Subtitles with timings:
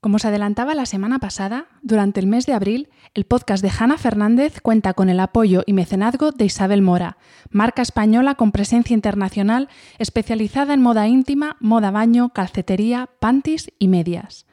[0.00, 3.98] Como os adelantaba la semana pasada, durante el mes de abril, el podcast de Hanna
[3.98, 7.18] Fernández cuenta con el apoyo y mecenazgo de Isabel Mora,
[7.50, 14.46] marca española con presencia internacional especializada en moda íntima, moda baño, calcetería, panties y medias.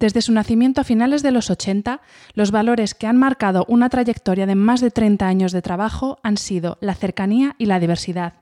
[0.00, 2.00] Desde su nacimiento a finales de los 80,
[2.34, 6.36] los valores que han marcado una trayectoria de más de 30 años de trabajo han
[6.36, 8.41] sido la cercanía y la diversidad.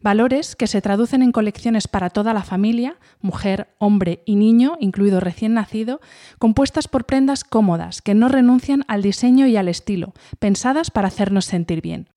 [0.00, 5.20] Valores que se traducen en colecciones para toda la familia, mujer, hombre y niño, incluido
[5.20, 6.00] recién nacido,
[6.38, 11.44] compuestas por prendas cómodas que no renuncian al diseño y al estilo, pensadas para hacernos
[11.44, 12.08] sentir bien.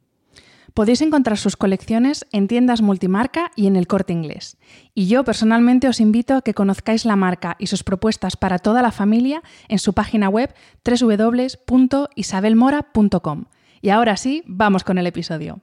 [0.73, 4.55] Podéis encontrar sus colecciones en tiendas multimarca y en el corte inglés.
[4.93, 8.81] Y yo personalmente os invito a que conozcáis la marca y sus propuestas para toda
[8.81, 10.53] la familia en su página web
[10.85, 13.45] www.isabelmora.com.
[13.81, 15.59] Y ahora sí, vamos con el episodio.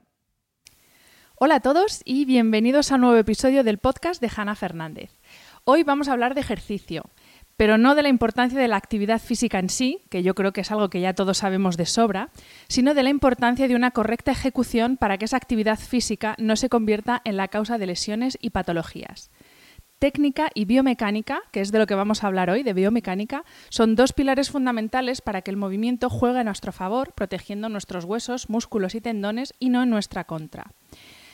[1.41, 5.21] Hola a todos y bienvenidos a un nuevo episodio del podcast de Hanna Fernández.
[5.63, 7.03] Hoy vamos a hablar de ejercicio,
[7.55, 10.59] pero no de la importancia de la actividad física en sí, que yo creo que
[10.59, 12.29] es algo que ya todos sabemos de sobra,
[12.67, 16.67] sino de la importancia de una correcta ejecución para que esa actividad física no se
[16.67, 19.31] convierta en la causa de lesiones y patologías.
[19.97, 23.95] Técnica y biomecánica, que es de lo que vamos a hablar hoy, de biomecánica, son
[23.95, 28.93] dos pilares fundamentales para que el movimiento juegue a nuestro favor, protegiendo nuestros huesos, músculos
[28.93, 30.73] y tendones y no en nuestra contra.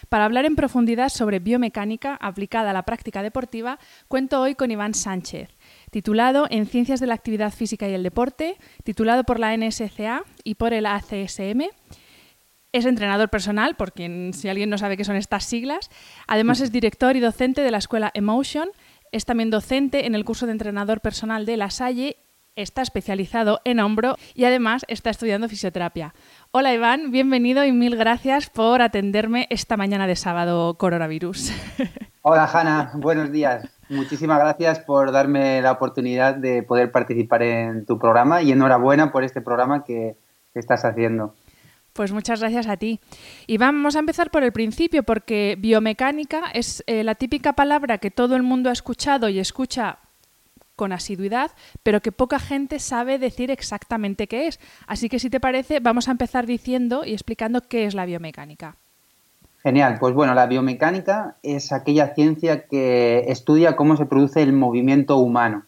[0.10, 4.94] Para hablar en profundidad sobre biomecánica aplicada a la práctica deportiva, cuento hoy con Iván
[4.94, 5.50] Sánchez,
[5.92, 10.56] titulado en Ciencias de la Actividad Física y el Deporte, titulado por la NSCA y
[10.56, 11.70] por el ACSM.
[12.72, 15.90] Es entrenador personal, porque si alguien no sabe qué son estas siglas.
[16.28, 18.70] Además es director y docente de la escuela Emotion.
[19.14, 22.18] Es también docente en el curso de entrenador personal de La Salle
[22.56, 26.14] está especializado en hombro y además está estudiando fisioterapia.
[26.52, 31.52] Hola Iván, bienvenido y mil gracias por atenderme esta mañana de sábado coronavirus.
[32.22, 33.68] Hola Hanna, buenos días.
[33.90, 39.24] Muchísimas gracias por darme la oportunidad de poder participar en tu programa y enhorabuena por
[39.24, 40.16] este programa que
[40.54, 41.36] estás haciendo.
[41.96, 43.00] Pues muchas gracias a ti.
[43.48, 48.12] Y vamos a empezar por el principio, porque biomecánica es eh, la típica palabra que
[48.12, 50.00] todo el mundo ha escuchado y escucha
[50.76, 51.52] con asiduidad,
[51.84, 54.60] pero que poca gente sabe decir exactamente qué es.
[54.88, 58.78] Así que si te parece, vamos a empezar diciendo y explicando qué es la biomecánica.
[59.64, 65.18] Genial, pues bueno, la biomecánica es aquella ciencia que estudia cómo se produce el movimiento
[65.18, 65.66] humano,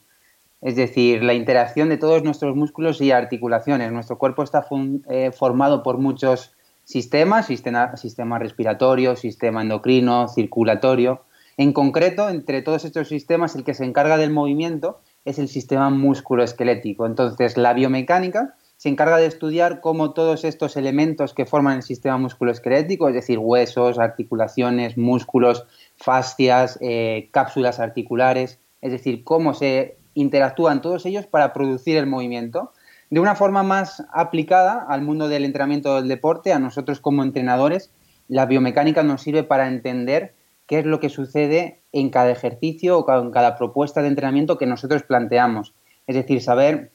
[0.61, 3.91] es decir, la interacción de todos nuestros músculos y articulaciones.
[3.91, 4.67] Nuestro cuerpo está
[5.09, 11.23] eh, formado por muchos sistemas, sistema, sistema respiratorio, sistema endocrino, circulatorio,
[11.57, 15.89] en concreto, entre todos estos sistemas, el que se encarga del movimiento es el sistema
[15.89, 17.07] musculoesquelético.
[17.07, 22.19] Entonces, la biomecánica se encarga de estudiar cómo todos estos elementos que forman el sistema
[22.19, 30.83] musculoesquelético, es decir, huesos, articulaciones, músculos, fascias, eh, cápsulas articulares, es decir, cómo se interactúan
[30.83, 32.71] todos ellos para producir el movimiento.
[33.09, 37.91] De una forma más aplicada al mundo del entrenamiento del deporte, a nosotros como entrenadores,
[38.27, 40.36] la biomecánica nos sirve para entender
[40.67, 44.65] qué es lo que sucede en cada ejercicio o en cada propuesta de entrenamiento que
[44.65, 45.73] nosotros planteamos.
[46.05, 46.91] Es decir, saber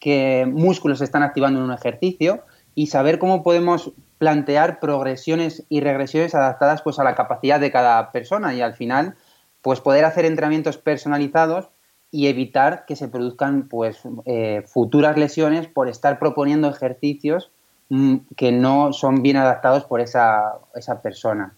[0.00, 2.42] qué músculos se están activando en un ejercicio
[2.74, 8.10] y saber cómo podemos plantear progresiones y regresiones adaptadas pues, a la capacidad de cada
[8.12, 9.14] persona y al final
[9.60, 11.68] pues, poder hacer entrenamientos personalizados
[12.10, 17.50] y evitar que se produzcan pues, eh, futuras lesiones por estar proponiendo ejercicios
[17.90, 21.56] mm, que no son bien adaptados por esa, esa persona.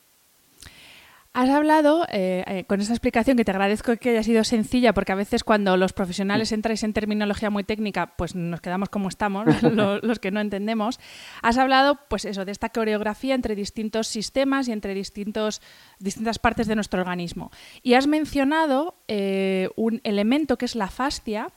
[1.36, 5.10] Has hablado, eh, eh, con esta explicación que te agradezco que haya sido sencilla, porque
[5.10, 9.44] a veces cuando los profesionales entráis en terminología muy técnica, pues nos quedamos como estamos,
[9.62, 11.00] los, que no entendemos.
[11.42, 15.60] Has hablado, pues eso, de esta coreografía entre distintos sistemas y entre distintos,
[15.98, 17.50] distintas partes de nuestro organismo.
[17.82, 21.48] Y has mencionado eh, un elemento que es la fascia,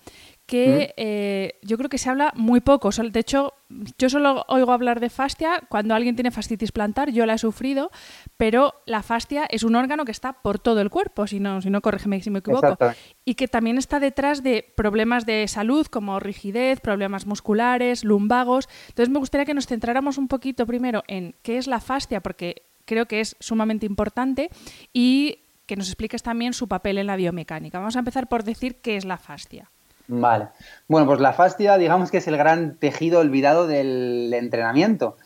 [0.47, 2.89] que eh, yo creo que se habla muy poco.
[2.89, 3.53] De hecho,
[3.97, 7.91] yo solo oigo hablar de fascia cuando alguien tiene fascitis plantar, yo la he sufrido,
[8.37, 11.69] pero la fascia es un órgano que está por todo el cuerpo, si no, si
[11.69, 12.77] no corrígeme si me equivoco,
[13.25, 18.69] y que también está detrás de problemas de salud como rigidez, problemas musculares, lumbagos.
[18.87, 22.63] Entonces me gustaría que nos centráramos un poquito primero en qué es la fascia, porque
[22.85, 24.49] creo que es sumamente importante,
[24.93, 27.79] y que nos expliques también su papel en la biomecánica.
[27.79, 29.69] Vamos a empezar por decir qué es la fascia.
[30.07, 30.49] Vale.
[30.87, 35.17] Bueno, pues la fascia, digamos que es el gran tejido olvidado del entrenamiento.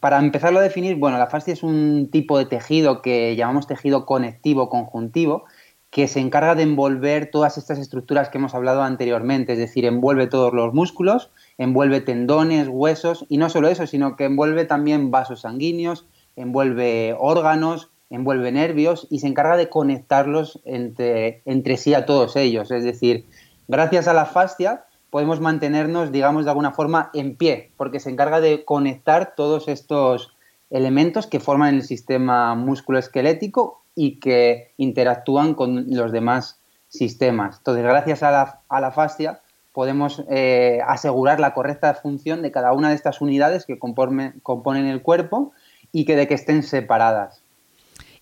[0.00, 4.06] Para empezarlo a definir, bueno, la fascia es un tipo de tejido que llamamos tejido
[4.06, 5.44] conectivo conjuntivo,
[5.90, 10.26] que se encarga de envolver todas estas estructuras que hemos hablado anteriormente, es decir, envuelve
[10.26, 15.40] todos los músculos, envuelve tendones, huesos, y no solo eso, sino que envuelve también vasos
[15.40, 16.06] sanguíneos,
[16.36, 22.70] envuelve órganos, envuelve nervios y se encarga de conectarlos entre, entre sí a todos ellos.
[22.70, 23.26] Es decir,
[23.68, 28.40] Gracias a la fascia podemos mantenernos, digamos, de alguna forma en pie, porque se encarga
[28.40, 30.34] de conectar todos estos
[30.70, 37.58] elementos que forman el sistema musculoesquelético y que interactúan con los demás sistemas.
[37.58, 38.30] Entonces, gracias a
[38.70, 39.40] la, fascia
[39.72, 45.02] podemos eh, asegurar la correcta función de cada una de estas unidades que componen el
[45.02, 45.52] cuerpo
[45.92, 47.44] y que de que estén separadas.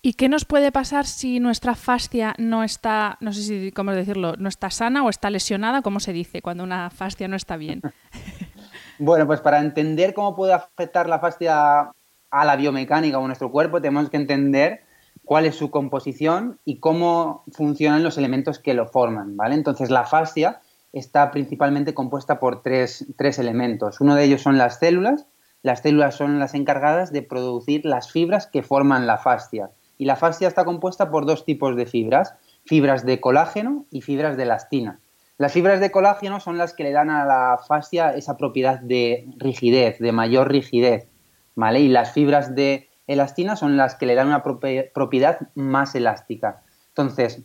[0.07, 4.35] ¿Y qué nos puede pasar si nuestra fascia no está, no sé si cómo decirlo,
[4.39, 7.83] no está sana o está lesionada, como se dice cuando una fascia no está bien?
[9.01, 11.91] bueno, pues para entender cómo puede afectar la fascia
[12.31, 14.85] a la biomecánica o a nuestro cuerpo, tenemos que entender
[15.25, 19.57] cuál es su composición y cómo funcionan los elementos que lo forman, ¿vale?
[19.57, 20.61] Entonces la fascia
[20.93, 24.01] está principalmente compuesta por tres, tres elementos.
[24.01, 25.27] Uno de ellos son las células.
[25.63, 30.17] Las células son las encargadas de producir las fibras que forman la fascia y la
[30.17, 32.35] fascia está compuesta por dos tipos de fibras,
[32.65, 35.01] fibras de colágeno y fibras de elastina.
[35.39, 39.29] Las fibras de colágeno son las que le dan a la fascia esa propiedad de
[39.37, 41.09] rigidez, de mayor rigidez,
[41.55, 41.81] ¿vale?
[41.81, 46.63] Y las fibras de elastina son las que le dan una propiedad más elástica.
[46.89, 47.43] Entonces,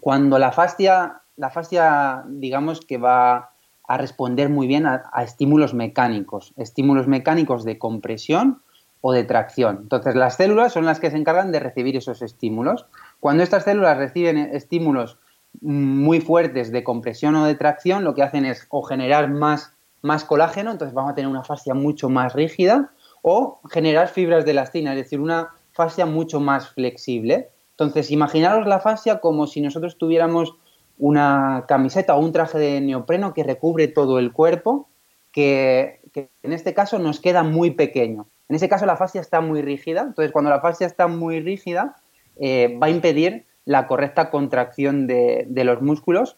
[0.00, 3.50] cuando la fascia, la fascia digamos que va
[3.88, 8.62] a responder muy bien a estímulos mecánicos, estímulos mecánicos de compresión
[9.06, 9.78] o de tracción.
[9.82, 12.86] Entonces, las células son las que se encargan de recibir esos estímulos.
[13.20, 15.16] Cuando estas células reciben estímulos
[15.60, 19.72] muy fuertes de compresión o de tracción, lo que hacen es o generar más,
[20.02, 22.90] más colágeno, entonces vamos a tener una fascia mucho más rígida,
[23.22, 27.50] o generar fibras de elastina, es decir, una fascia mucho más flexible.
[27.70, 30.56] Entonces, imaginaros la fascia como si nosotros tuviéramos
[30.98, 34.88] una camiseta o un traje de neopreno que recubre todo el cuerpo,
[35.30, 36.00] que
[36.42, 38.26] en este caso nos queda muy pequeño.
[38.48, 41.96] En ese caso la fascia está muy rígida, entonces cuando la fascia está muy rígida
[42.38, 46.36] eh, va a impedir la correcta contracción de, los músculos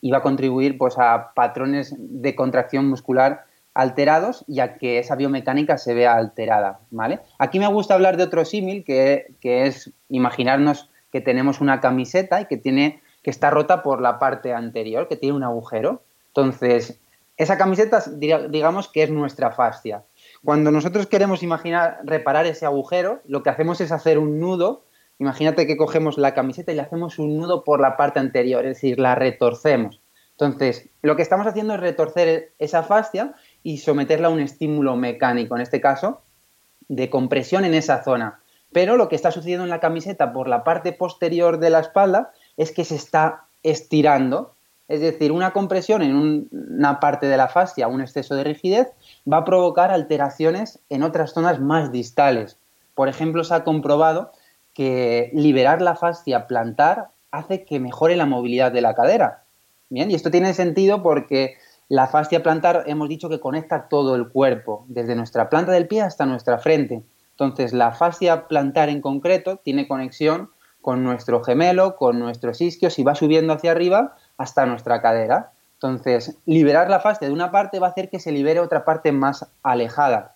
[0.00, 3.44] y va a contribuir pues, a patrones de contracción muscular
[3.74, 6.80] alterados y a que esa biomecánica se vea alterada.
[6.90, 7.20] ¿vale?
[7.38, 12.46] Aquí me gusta hablar de otro símil que, es imaginarnos que tenemos una camiseta y
[12.46, 16.02] que, tiene, que está rota por la parte anterior, que tiene un agujero.
[16.28, 16.98] Entonces,
[17.36, 20.04] esa camiseta digamos que es nuestra fascia.
[20.44, 24.84] Cuando nosotros queremos imaginar reparar ese agujero, lo que hacemos es hacer un nudo.
[25.18, 28.74] Imagínate que cogemos la camiseta y le hacemos un nudo por la parte anterior, es
[28.76, 30.02] decir, la retorcemos.
[30.32, 35.56] Entonces, lo que estamos haciendo es retorcer esa fascia y someterla a un estímulo mecánico,
[35.56, 36.20] en este caso,
[36.88, 38.40] de compresión en esa zona.
[38.70, 42.32] Pero lo que está sucediendo en la camiseta por la parte posterior de la espalda
[42.58, 44.54] es que se está estirando
[44.86, 48.88] es decir, una compresión en una parte de la fascia, un exceso de rigidez,
[49.30, 52.58] va a provocar alteraciones en otras zonas más distales.
[52.94, 54.32] Por ejemplo, se ha comprobado
[54.72, 59.44] que liberar la fascia plantar hace que mejore la movilidad de la cadera.
[59.90, 61.56] Bien, y esto tiene sentido porque
[61.88, 66.02] la fascia plantar hemos dicho que conecta todo el cuerpo, desde nuestra planta del pie
[66.02, 67.02] hasta nuestra frente.
[67.30, 70.50] Entonces, la fascia plantar en concreto tiene conexión
[70.80, 75.52] con nuestro gemelo, con nuestros isquios y va subiendo hacia arriba hasta nuestra cadera.
[75.74, 79.12] Entonces, liberar la fascia de una parte va a hacer que se libere otra parte
[79.12, 80.34] más alejada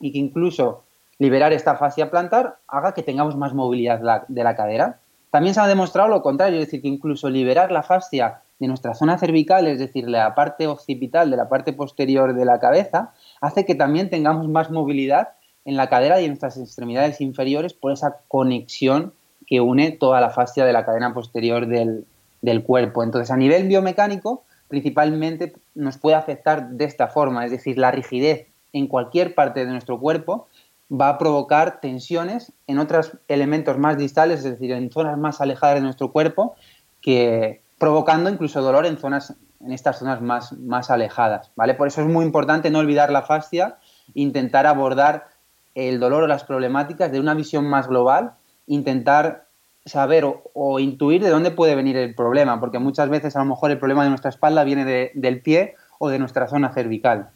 [0.00, 0.84] y que incluso
[1.18, 4.98] liberar esta fascia plantar haga que tengamos más movilidad de la cadera.
[5.30, 8.94] También se ha demostrado lo contrario, es decir, que incluso liberar la fascia de nuestra
[8.94, 13.66] zona cervical, es decir, la parte occipital de la parte posterior de la cabeza, hace
[13.66, 15.30] que también tengamos más movilidad
[15.64, 19.12] en la cadera y en nuestras extremidades inferiores por esa conexión
[19.46, 22.06] que une toda la fascia de la cadena posterior del,
[22.40, 23.02] del cuerpo.
[23.02, 28.46] Entonces, a nivel biomecánico, principalmente nos puede afectar de esta forma, es decir, la rigidez
[28.72, 30.48] en cualquier parte de nuestro cuerpo
[30.90, 35.76] va a provocar tensiones en otros elementos más distales, es decir, en zonas más alejadas
[35.76, 36.54] de nuestro cuerpo,
[37.00, 41.74] que provocando incluso dolor en zonas en estas zonas más, más alejadas, ¿vale?
[41.74, 43.78] Por eso es muy importante no olvidar la fascia,
[44.14, 45.28] intentar abordar
[45.74, 48.32] el dolor o las problemáticas de una visión más global,
[48.66, 49.45] intentar
[49.86, 53.70] saber o, intuir de dónde puede venir el problema, porque muchas veces a lo mejor
[53.70, 57.30] el problema de nuestra espalda viene del pie o de nuestra zona cervical.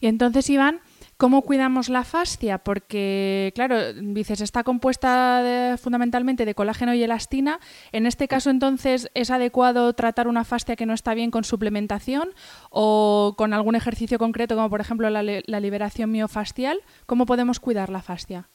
[0.00, 0.80] Y entonces, Iván,
[1.18, 2.58] ¿Cómo cuidamos la fascia?
[2.58, 7.58] Porque, claro, dices, está compuesta fundamentalmente de colágeno y elastina.
[7.92, 12.34] En este caso, entonces, ¿es adecuado tratar una fascia que no está bien con suplementación
[12.68, 16.80] o con algún ejercicio concreto, como por ejemplo la, la liberación miofascial?
[17.06, 18.50] ¿Cómo podemos cuidar la fascia?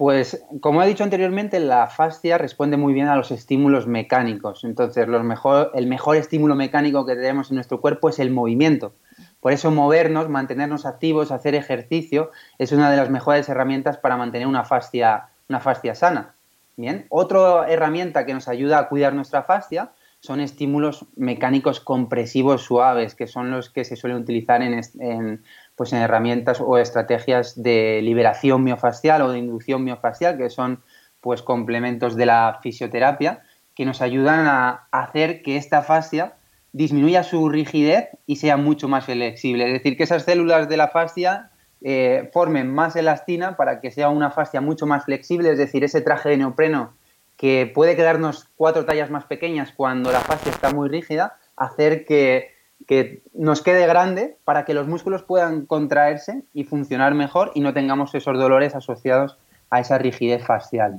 [0.00, 4.64] Pues, como he dicho anteriormente, la fascia responde muy bien a los estímulos mecánicos.
[4.64, 8.94] Entonces, el mejor estímulo mecánico que tenemos en nuestro cuerpo es el movimiento.
[9.40, 14.46] Por eso movernos, mantenernos activos, hacer ejercicio es una de las mejores herramientas para mantener
[14.46, 16.34] una fascia, una fascia sana.
[16.78, 23.14] Bien, otra herramienta que nos ayuda a cuidar nuestra fascia son estímulos mecánicos compresivos suaves,
[23.14, 25.42] que son los que se suelen utilizar en,
[25.80, 30.82] pues en herramientas o estrategias de liberación miofascial o de inducción miofascial, que son
[31.22, 33.40] pues complementos de la fisioterapia,
[33.74, 36.34] que nos ayudan a hacer que esta fascia
[36.74, 39.68] disminuya su rigidez y sea mucho más flexible.
[39.68, 44.10] Es decir, que esas células de la fascia eh, formen más elastina para que sea
[44.10, 46.92] una fascia mucho más flexible, es decir, ese traje de neopreno
[47.38, 52.59] que puede quedarnos cuatro tallas más pequeñas cuando la fascia está muy rígida, hacer que,
[52.90, 57.72] que nos quede grande para que los músculos puedan contraerse y funcionar mejor y no
[57.72, 59.38] tengamos esos dolores asociados
[59.70, 60.98] a esa rigidez facial.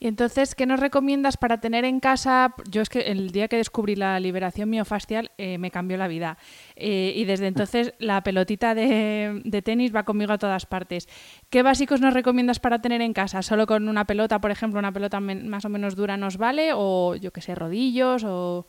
[0.00, 2.52] Y entonces, ¿qué nos recomiendas para tener en casa?
[2.68, 6.36] Yo es que el día que descubrí la liberación miofascial eh, me cambió la vida.
[6.74, 11.08] Eh, y desde entonces la pelotita de, tenis va conmigo a todas partes.
[11.48, 13.42] ¿Qué básicos nos recomiendas para tener en casa?
[13.42, 16.72] ¿Solo con una pelota, por ejemplo, una pelota más o menos dura nos vale?
[16.74, 18.24] ¿O yo qué sé, rodillos?
[18.24, 18.66] o...?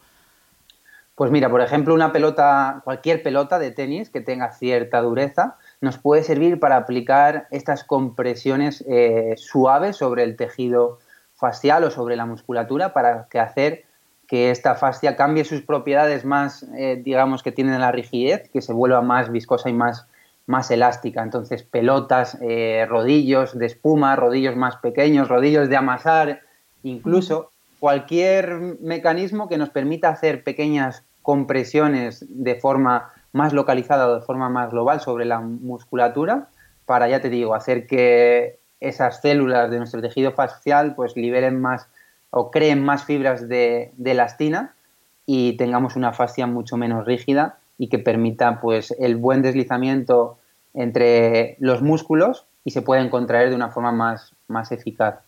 [1.16, 5.98] Pues mira, por ejemplo, una pelota, cualquier pelota de tenis que tenga cierta dureza, nos
[5.98, 11.00] puede servir para aplicar estas compresiones eh, suaves sobre el tejido
[11.36, 13.86] facial o sobre la musculatura para que hacer
[14.28, 18.74] que esta fascia cambie sus propiedades más, eh, digamos, que tienen la rigidez, que se
[18.74, 20.08] vuelva más viscosa y más,
[20.48, 21.24] más elástica.
[21.24, 26.42] Entonces, pelotas, eh, rodillos de espuma, rodillos más pequeños, rodillos de amasar,
[26.84, 27.52] incluso
[27.86, 34.50] cualquier mecanismo que nos permita hacer pequeñas compresiones de forma más localizada o de forma
[34.50, 36.48] más global sobre la musculatura,
[36.88, 41.88] para, ya te digo, hacer que esas células de nuestro tejido facial pues liberen más
[42.32, 44.74] o creen más fibras de, elastina
[45.28, 50.40] y tengamos una fascia mucho menos rígida y que permita pues el buen deslizamiento
[50.74, 55.20] entre los músculos y se pueden contraer de una forma más, más eficaz.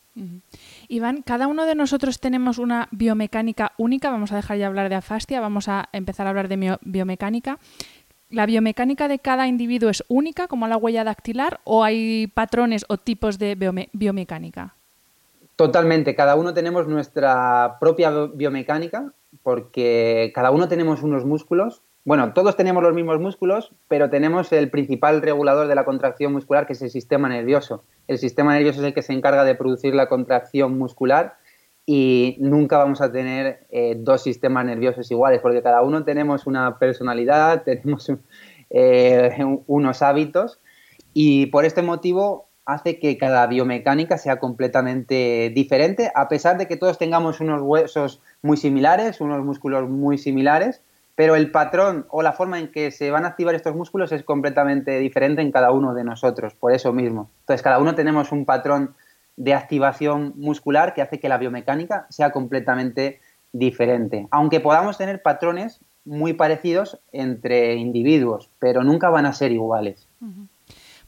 [0.89, 5.01] Iván, cada uno de nosotros tenemos una biomecánica única, vamos a dejar ya hablar de
[5.01, 7.59] fascia, vamos a empezar a hablar de biomecánica.
[8.29, 12.97] ¿La biomecánica de cada individuo es única, como la huella dactilar, o hay patrones o
[12.97, 13.55] tipos de
[13.93, 14.75] biomecánica?
[15.55, 19.11] Totalmente, cada uno tenemos nuestra propia biomecánica,
[19.43, 21.81] porque cada uno tenemos unos músculos.
[22.07, 26.65] Bueno, todos tenemos los mismos músculos, pero tenemos el principal regulador de la contracción muscular,
[26.65, 27.83] que es el sistema nervioso.
[28.07, 31.33] El sistema nervioso es el que se encarga de producir la contracción muscular
[31.85, 36.79] y nunca vamos a tener eh, dos sistemas nerviosos iguales, porque cada uno tenemos una
[36.79, 38.09] personalidad, tenemos
[38.69, 39.29] eh,
[39.67, 40.61] unos hábitos
[41.11, 46.77] y por este motivo hace que cada biomecánica sea completamente diferente, a pesar de que
[46.77, 50.81] todos tengamos unos huesos muy similares, unos músculos muy similares,
[51.17, 54.21] pero el patrón o la forma en que se van a activar estos músculos es
[54.21, 57.31] completamente diferente en cada uno de nosotros, por eso mismo.
[57.39, 58.93] Entonces, cada uno tenemos un patrón
[59.35, 63.19] de activación muscular que hace que la biomecánica sea completamente
[63.51, 64.27] diferente.
[64.29, 70.07] Aunque podamos tener patrones muy parecidos entre individuos, pero nunca van a ser iguales.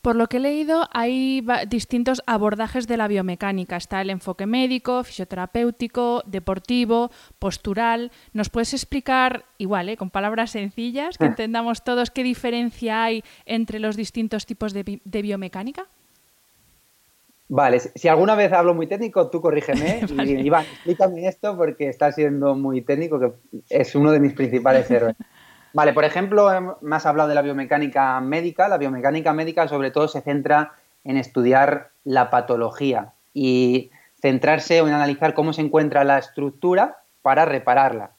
[0.01, 3.75] Por lo que he leído, hay distintos abordajes de la biomecánica.
[3.75, 8.11] Está el enfoque médico, fisioterapéutico, deportivo, postural.
[8.33, 9.97] ¿Nos puedes explicar, igual, ¿eh?
[9.97, 15.87] con palabras sencillas, que entendamos todos qué diferencia hay entre los distintos tipos de biomecánica?
[17.51, 20.01] Vale, si alguna vez hablo muy técnico, tú corrígeme.
[20.23, 23.31] Y Iván, explícame esto porque está siendo muy técnico, que
[23.69, 25.17] es uno de mis principales errores.
[25.73, 28.67] Vale, por ejemplo, em, me has hablado de la biomecánica médica.
[28.67, 30.73] La biomecánica médica sobre todo se centra
[31.03, 33.13] en estudiar la patología.
[33.33, 38.11] Y centrarse en analizar cómo se encuentra la estructura para repararla.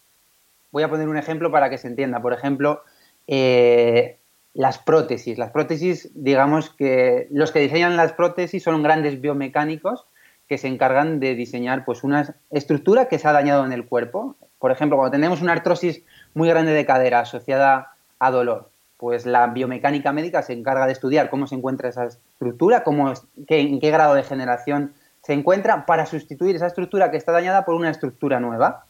[0.71, 2.23] Voy a poner un ejemplo para que se entienda.
[2.23, 2.83] Por ejemplo,
[3.26, 4.19] eh,
[4.54, 5.38] las prótesis.
[5.38, 10.07] Las prótesis, digamos que los que diseñan las prótesis son grandes biomecánicos
[10.49, 14.37] que se encargan de diseñar pues, una estructura que se ha dañado en el cuerpo.
[14.61, 16.02] Por ejemplo, cuando tenemos una artrosis
[16.35, 21.31] muy grande de cadera asociada a dolor, pues la biomecánica médica se encarga de estudiar
[21.31, 23.12] cómo se encuentra esa estructura, cómo,
[23.49, 27.75] en qué grado de generación se encuentra para sustituir esa estructura que está dañada por
[27.75, 28.85] una estructura nueva.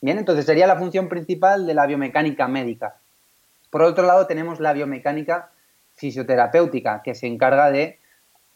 [0.00, 2.96] Bien, entonces sería la función principal de la biomecánica médica.
[3.70, 5.50] Por otro lado, tenemos la biomecánica
[5.94, 8.00] fisioterapéutica, que se encarga de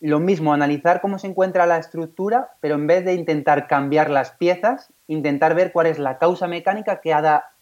[0.01, 4.31] lo mismo, analizar cómo se encuentra la estructura, pero en vez de intentar cambiar las
[4.31, 7.15] piezas, intentar ver cuál es la causa mecánica que,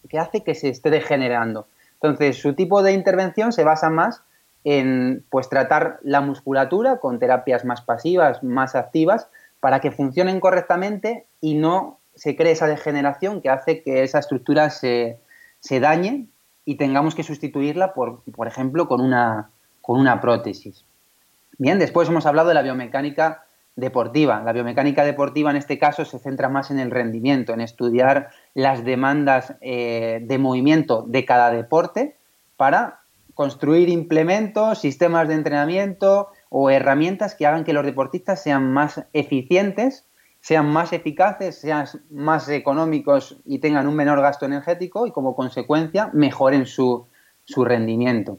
[0.09, 1.67] que hace que se esté degenerando.
[1.93, 4.21] Entonces, su tipo de intervención se basa más
[4.63, 9.29] en pues, tratar la musculatura con terapias más pasivas, más activas,
[9.59, 14.69] para que funcionen correctamente y no se cree esa degeneración que hace que esa estructura
[14.69, 15.19] se,
[15.59, 16.27] se dañe
[16.65, 19.49] y tengamos que sustituirla, por, por ejemplo, con una,
[19.81, 20.85] con una prótesis.
[21.57, 23.45] Bien, después hemos hablado de la biomecánica
[23.75, 24.41] deportiva.
[24.43, 28.83] La biomecánica deportiva en este caso se centra más en el rendimiento, en estudiar las
[28.83, 32.17] demandas eh, de movimiento de cada deporte
[32.55, 33.01] para
[33.33, 40.07] construir implementos, sistemas de entrenamiento o herramientas que hagan que los deportistas sean más eficientes
[40.47, 46.09] sean más eficaces, sean más económicos y tengan un menor gasto energético y como consecuencia
[46.13, 47.05] mejoren su,
[47.65, 48.37] rendimiento.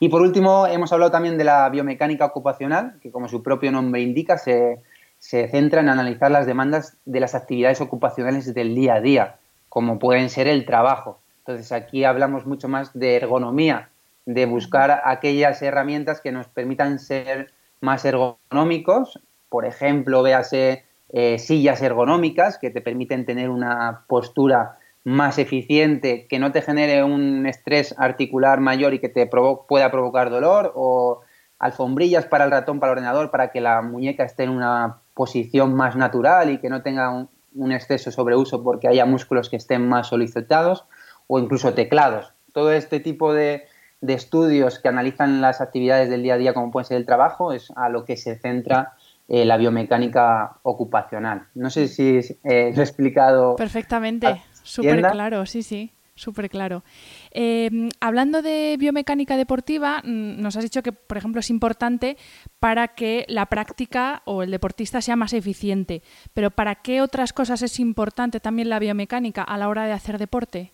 [0.00, 4.00] Y por último, hemos hablado también de la biomecánica ocupacional, que como su propio nombre
[4.02, 4.82] indica, se,
[5.18, 9.36] se, centra en analizar las demandas de las actividades ocupacionales del día a día,
[9.68, 11.18] como pueden ser el trabajo.
[11.38, 13.88] Entonces aquí hablamos mucho más de ergonomía,
[14.26, 21.80] de buscar aquellas herramientas que nos permitan ser más ergonómicos, por ejemplo, véase eh, sillas
[21.82, 27.94] ergonómicas que te permiten tener una postura más eficiente, que no te genere un estrés
[27.96, 31.20] articular mayor y que te pueda provocar dolor, o
[31.60, 35.74] alfombrillas para el ratón, para el ordenador, para que la muñeca esté en una posición
[35.74, 39.88] más natural y que no tenga un, un exceso sobreuso porque haya músculos que estén
[39.88, 40.86] más solicitados,
[41.28, 42.32] o incluso teclados.
[42.52, 43.62] Todo este tipo de,
[44.00, 47.52] de estudios que analizan las actividades del día a día, como puede ser el trabajo,
[47.52, 48.94] es a lo que se centra
[49.28, 51.46] eh, la biomecánica ocupacional.
[51.54, 53.54] No sé si eh, lo he explicado.
[53.54, 55.92] Perfectamente, súper claro, sí, sí.
[56.18, 56.82] Súper claro.
[57.30, 62.16] Eh, hablando de biomecánica deportiva, mm, nos has dicho que, por ejemplo, es importante
[62.58, 66.02] para que la práctica o el deportista sea más eficiente.
[66.32, 70.16] Pero ¿para qué otras cosas es importante también la biomecánica a la hora de hacer
[70.16, 70.72] deporte?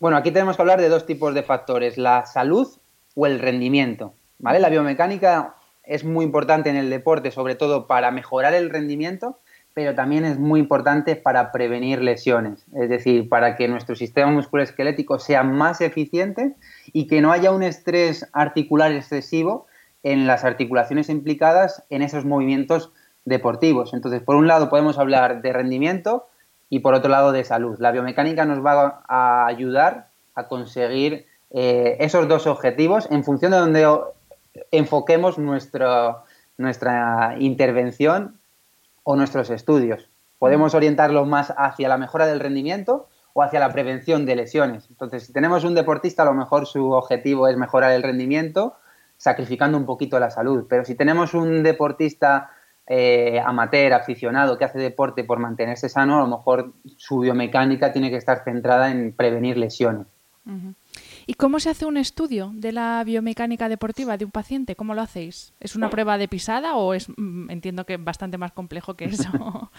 [0.00, 2.68] Bueno, aquí tenemos que hablar de dos tipos de factores, la salud
[3.14, 4.14] o el rendimiento.
[4.38, 4.58] ¿vale?
[4.58, 5.54] La biomecánica
[5.84, 9.38] es muy importante en el deporte, sobre todo para mejorar el rendimiento,
[9.78, 15.20] pero también es muy importante para prevenir lesiones, es decir, para que nuestro sistema musculoesquelético
[15.20, 16.56] sea más eficiente
[16.92, 19.68] y que no haya un estrés articular excesivo
[20.02, 22.90] en las articulaciones implicadas en esos movimientos
[23.24, 23.94] deportivos.
[23.94, 26.26] Entonces, por un lado podemos hablar de rendimiento
[26.68, 27.78] y por otro lado de salud.
[27.78, 33.58] La biomecánica nos va a ayudar a conseguir eh, esos dos objetivos en función de
[33.58, 33.86] donde
[34.72, 36.24] enfoquemos nuestra
[37.38, 38.37] intervención
[39.10, 40.10] o nuestros estudios.
[40.38, 44.86] Podemos orientarlo más hacia la mejora del rendimiento o hacia la prevención de lesiones.
[44.90, 48.74] Entonces, si tenemos un deportista, a lo mejor su objetivo es mejorar el rendimiento,
[49.16, 50.66] sacrificando un poquito la salud.
[50.68, 52.50] Pero si tenemos un deportista
[52.86, 58.10] eh, amateur, aficionado, que hace deporte por mantenerse sano, a lo mejor su biomecánica tiene
[58.10, 60.06] que estar centrada en prevenir lesiones.
[61.30, 64.76] ¿Y cómo se hace un estudio de la biomecánica deportiva de un paciente?
[64.76, 65.52] ¿Cómo lo hacéis?
[65.60, 69.28] ¿Es una prueba de pisada o es, mm, entiendo que bastante más complejo que eso?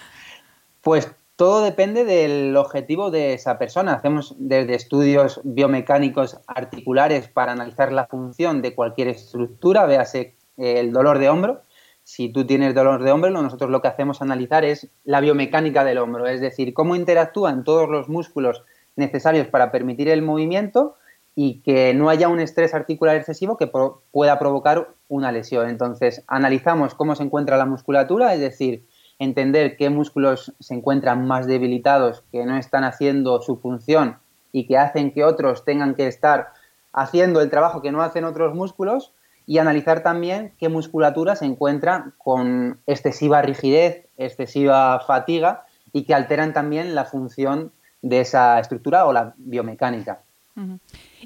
[0.82, 3.94] pues todo depende del objetivo de esa persona.
[3.94, 10.94] Hacemos desde estudios biomecánicos articulares para analizar la función de cualquier estructura, véase eh, el
[10.94, 11.64] dolor de hombro.
[12.04, 15.98] Si tú tienes dolor de hombro, nosotros lo que hacemos analizar es la biomecánica del
[15.98, 18.62] hombro, es decir, cómo interactúan todos los músculos
[18.96, 20.96] necesarios para permitir el movimiento
[21.42, 23.72] y que no haya un estrés articular excesivo que
[24.12, 25.70] pueda provocar una lesión.
[25.70, 28.86] Entonces, analizamos cómo se encuentra la musculatura, es decir,
[29.20, 34.18] entender qué músculos se encuentran más debilitados, que no están haciendo su función
[34.52, 36.50] y que hacen que otros tengan que estar
[36.92, 39.14] haciendo el trabajo que no hacen otros músculos
[39.46, 46.52] y analizar también qué musculatura se encuentra con excesiva rigidez, excesiva fatiga y que alteran
[46.52, 47.72] también la función
[48.02, 50.20] de esa estructura o la biomecánica.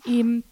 [0.06, 0.44] ¿Y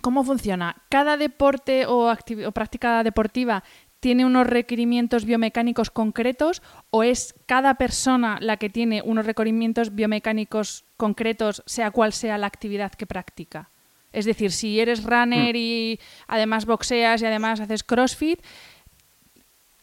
[0.00, 0.82] cómo funciona?
[0.88, 2.12] ¿Cada deporte o,
[2.52, 3.62] práctica deportiva
[4.00, 10.84] tiene unos requerimientos biomecánicos concretos o es cada persona la que tiene unos requerimientos biomecánicos
[10.96, 13.70] concretos, sea cual sea la actividad que practica?
[14.12, 15.58] Es decir, si eres runner mm.
[15.58, 18.40] y además boxeas y además haces CrossFit,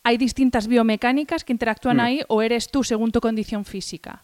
[0.04, 2.02] ¿hay distintas biomecánicas que interactúan mm.
[2.02, 4.24] ahí o eres tú según tu condición física?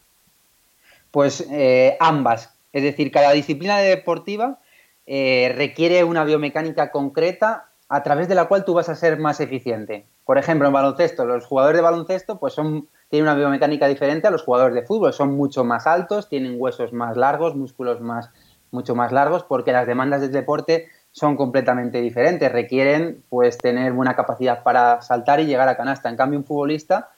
[1.10, 2.50] Pues eh, ambas.
[2.72, 4.58] Es decir, cada disciplina deportiva
[5.06, 9.40] eh, requiere una biomecánica concreta a través de la cual tú vas a ser más
[9.40, 10.06] eficiente.
[10.24, 14.30] Por ejemplo, en baloncesto, los jugadores de baloncesto pues son, tienen una biomecánica diferente a
[14.30, 15.12] los jugadores de fútbol.
[15.12, 18.30] Son mucho más altos, tienen huesos más largos, músculos más,
[18.70, 22.50] mucho más largos, porque las demandas del deporte son completamente diferentes.
[22.50, 26.08] Requieren pues tener buena capacidad para saltar y llegar a canasta.
[26.08, 27.10] En cambio, un futbolista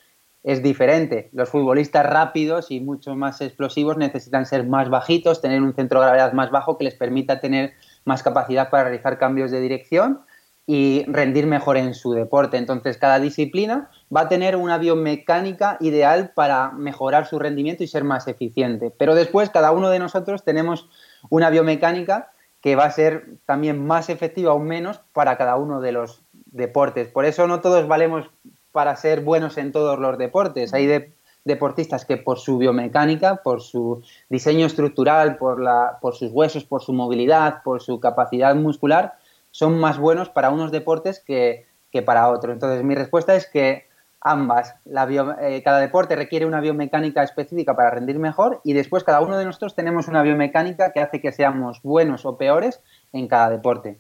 [0.47, 1.29] es diferente.
[1.33, 6.07] Los futbolistas rápidos y mucho más explosivos necesitan ser más bajitos, tener un centro de
[6.07, 7.73] gravedad más bajo que les permita tener
[8.05, 10.21] más capacidad para realizar cambios de dirección
[10.65, 12.59] y rendir mejor en su deporte.
[12.59, 18.05] Entonces, cada disciplina va a tener una biomecánica ideal para mejorar su rendimiento y ser
[18.05, 18.93] más eficiente.
[18.97, 20.89] Pero después, cada uno de nosotros tenemos
[21.29, 22.31] una biomecánica
[22.61, 27.09] que va a ser también más efectiva o menos para cada uno de los deportes.
[27.09, 28.31] Por eso no todos valemos
[28.77, 30.75] para ser buenos en todos los deportes.
[30.75, 31.15] Hay
[31.47, 36.83] deportistas que por su biomecánica, por su diseño estructural, por, la, por sus huesos, por
[36.83, 39.15] su movilidad, por su capacidad muscular,
[39.51, 41.65] son más buenos para unos deportes que,
[42.05, 42.53] para otros.
[42.53, 43.87] Entonces mi respuesta es que
[44.21, 44.75] ambas.
[44.85, 49.47] Eh, cada deporte requiere una biomecánica específica para rendir mejor y después cada uno de
[49.47, 52.83] nosotros tenemos una biomecánica que hace que seamos buenos o peores
[53.15, 53.99] en cada deporte.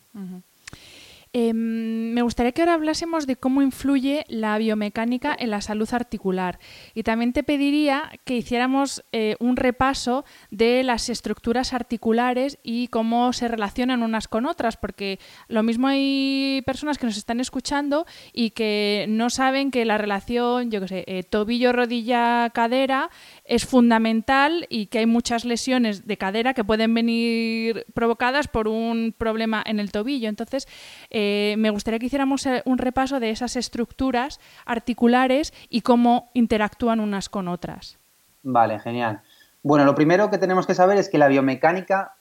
[1.39, 6.59] Em, me gustaría que ahora hablásemos de cómo influye la biomecánica en la salud articular.
[6.95, 13.35] Y también te pediría que hiciéramos eh, un repaso de las estructuras articulares y cómo
[13.35, 15.19] se relacionan unas con otras, porque
[15.49, 20.71] lo mismo hay personas que nos están escuchando y que no saben que la relación,
[20.71, 23.11] yo qué sé, eh, tobillo, rodilla, cadera
[23.49, 29.15] es fundamental y que hay muchas lesiones de cadera que pueden venir provocadas por un
[29.17, 30.29] problema en el tobillo.
[30.29, 30.67] Entonces,
[31.11, 37.01] eh, me gustaría que hiciéramos eh, un repaso de esas estructuras articulares y cómo interactúan
[37.01, 37.99] unas con otras.
[38.43, 39.23] Vale, genial.
[39.63, 42.15] Bueno, lo primero que tenemos que saber es que la biomecánica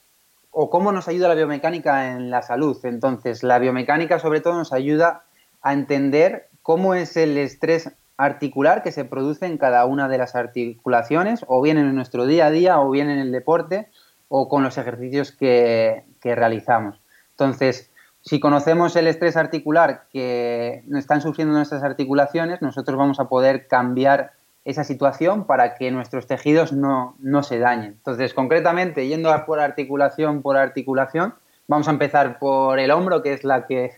[0.50, 2.78] o cómo nos ayuda la biomecánica en la salud.
[2.84, 5.24] Entonces, la biomecánica sobre todo nos ayuda
[5.60, 10.34] a entender cómo es el estrés articular que se produce en cada una de las
[10.34, 13.88] articulaciones, o bien en nuestro día a día, o bien en el deporte,
[14.28, 17.00] o con los ejercicios que, que realizamos.
[17.30, 23.68] Entonces, si conocemos el estrés articular que están sufriendo nuestras articulaciones, nosotros vamos a poder
[23.68, 24.32] cambiar
[24.66, 27.92] esa situación para que nuestros tejidos no, se dañen.
[27.92, 31.34] Entonces, concretamente, yendo por articulación por articulación,
[31.68, 33.92] vamos a empezar por el hombro, que es la que,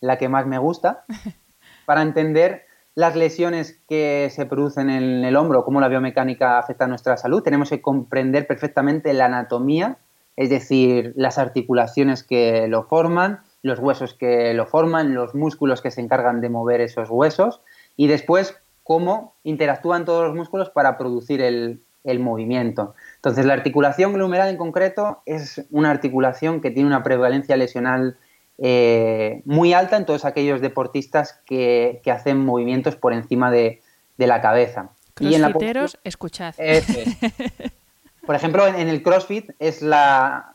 [0.00, 1.04] la que más me gusta,
[1.86, 2.64] para entender
[2.98, 7.44] las lesiones que se producen en el hombro, cómo la biomecánica afecta a nuestra salud.
[7.44, 9.98] Tenemos que comprender perfectamente la anatomía,
[10.34, 15.92] es decir, las articulaciones que lo forman, los huesos que lo forman, los músculos que
[15.92, 17.60] se encargan de mover esos huesos
[17.96, 21.80] y después cómo interactúan todos los músculos para producir el,
[22.18, 22.96] movimiento.
[23.14, 28.16] Entonces, la articulación glumeral en concreto es una articulación que tiene una prevalencia lesional
[28.58, 33.80] eh, muy alta en todos aquellos deportistas que, hacen movimientos por encima de,
[34.16, 34.90] la cabeza.
[35.20, 35.54] y en la
[36.04, 36.54] escuchad.
[38.28, 40.52] Por ejemplo, en, el CrossFit es la,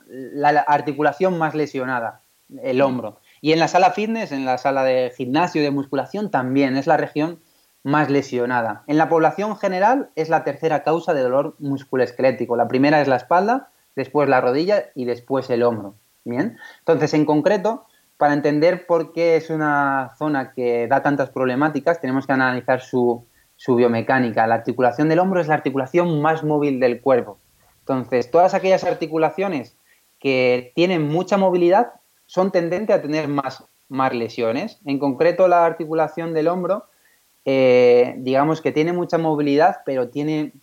[0.68, 2.22] articulación más lesionada
[2.62, 3.20] el hombro.
[3.42, 6.86] Y en la sala fitness, en la sala de gimnasio y de musculación, también es
[6.86, 7.40] la región
[7.82, 8.84] más lesionada.
[8.86, 12.56] En la población general es la tercera causa de dolor musculoesquelético.
[12.56, 15.96] La primera es la espalda, después la rodilla y después el hombro.
[16.26, 16.58] Bien.
[16.78, 17.88] Entonces, en concreto,
[18.24, 23.26] para entender por qué es una zona que da tantas problemáticas, tenemos que analizar su,
[23.58, 24.48] su biomecánica.
[24.48, 27.38] La articulación del hombro es la articulación más móvil del cuerpo.
[27.80, 29.76] Entonces, todas aquellas articulaciones
[30.22, 34.80] que tienen mucha movilidad son tendentes a tener más, más lesiones.
[34.86, 36.86] En concreto, la articulación del hombro,
[37.44, 40.54] eh, digamos que tiene mucha movilidad, pero tiene,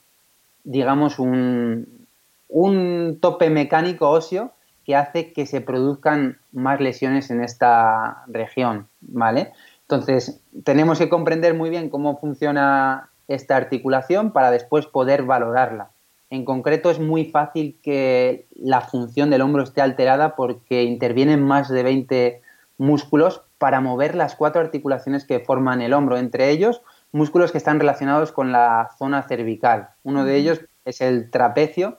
[0.64, 2.07] digamos, un,
[2.49, 4.55] un tope mecánico óseo
[4.90, 9.53] que hace que se produzcan más lesiones en esta región, ¿vale?
[9.83, 15.90] Entonces, tenemos que comprender muy bien cómo funciona esta articulación para después poder valorarla.
[16.29, 21.68] En concreto es muy fácil que la función del hombro esté alterada porque intervienen más
[21.68, 22.42] de 20
[22.76, 27.79] músculos para mover las cuatro articulaciones que forman el hombro, entre ellos músculos que están
[27.79, 29.90] relacionados con la zona cervical.
[30.03, 31.98] Uno de ellos es el trapecio,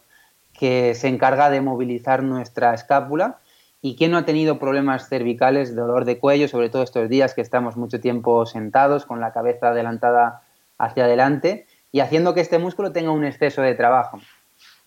[0.61, 3.39] que se encarga de movilizar nuestra escápula
[3.81, 7.41] ¿Y quién no ha tenido problemas cervicales, dolor de cuello, sobre todo estos días que
[7.41, 10.43] estamos mucho tiempo sentados con la cabeza adelantada
[10.77, 14.19] hacia adelante y haciendo que este músculo tenga un exceso de trabajo?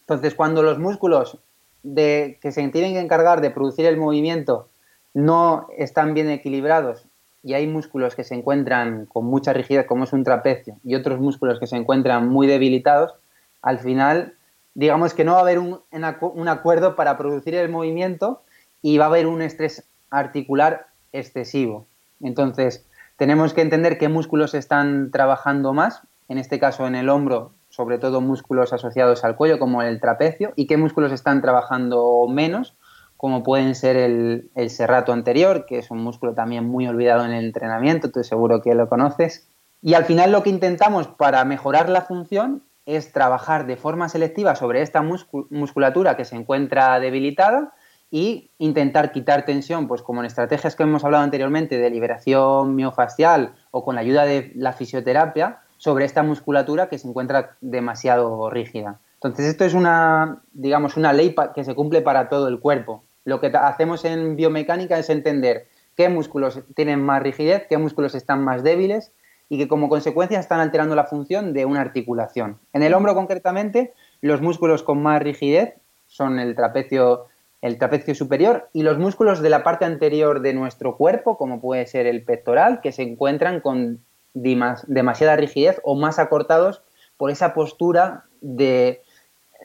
[0.02, 1.38] Entonces, cuando los músculos
[1.82, 4.68] de, que se tienen que encargar de producir el movimiento
[5.12, 7.04] no están bien equilibrados
[7.42, 11.18] y hay músculos que se encuentran con mucha rigidez, como es un trapecio, y otros
[11.18, 13.12] músculos que se encuentran muy debilitados,
[13.60, 14.34] al final,
[14.74, 18.42] digamos que no va a haber un, un acuerdo para producir el movimiento
[18.82, 21.86] y va a haber un estrés articular excesivo.
[22.20, 27.52] Entonces, tenemos que entender qué músculos están trabajando más, en este caso en el hombro,
[27.68, 32.74] sobre todo músculos asociados al cuello, como el trapecio, y qué músculos están trabajando menos,
[33.16, 37.32] como pueden ser el, el serrato anterior, que es un músculo también muy olvidado en
[37.32, 39.48] el entrenamiento, tú seguro que lo conoces.
[39.80, 44.56] Y al final lo que intentamos para mejorar la función es trabajar de forma selectiva
[44.56, 47.72] sobre esta musculatura que se encuentra debilitada
[48.10, 53.54] y intentar quitar tensión, pues como en estrategias que hemos hablado anteriormente de liberación miofascial
[53.70, 59.00] o con la ayuda de la fisioterapia, sobre esta musculatura que se encuentra demasiado rígida.
[59.14, 63.02] Entonces esto es una, digamos, una ley que se cumple para todo el cuerpo.
[63.24, 65.66] Lo que hacemos en biomecánica es entender
[65.96, 69.12] qué músculos tienen más rigidez, qué músculos están más débiles
[69.48, 72.58] y que como consecuencia están alterando la función de una articulación.
[72.72, 75.74] En el hombro concretamente, los músculos con más rigidez
[76.06, 77.26] son el trapecio
[77.64, 81.86] el trapecio superior y los músculos de la parte anterior de nuestro cuerpo, como puede
[81.86, 84.00] ser el pectoral, que se encuentran con
[84.34, 86.82] demasiada rigidez o más acortados
[87.16, 89.00] por esa postura de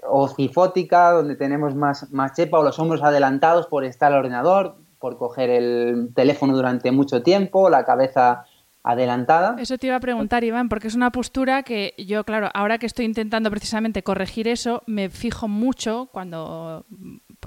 [0.07, 5.17] ocifótica, donde tenemos más, más chepa o los hombros adelantados por estar al ordenador, por
[5.17, 8.45] coger el teléfono durante mucho tiempo, la cabeza
[8.83, 9.55] adelantada.
[9.59, 12.85] Eso te iba a preguntar, Iván, porque es una postura que yo, claro, ahora que
[12.85, 16.85] estoy intentando precisamente corregir eso, me fijo mucho cuando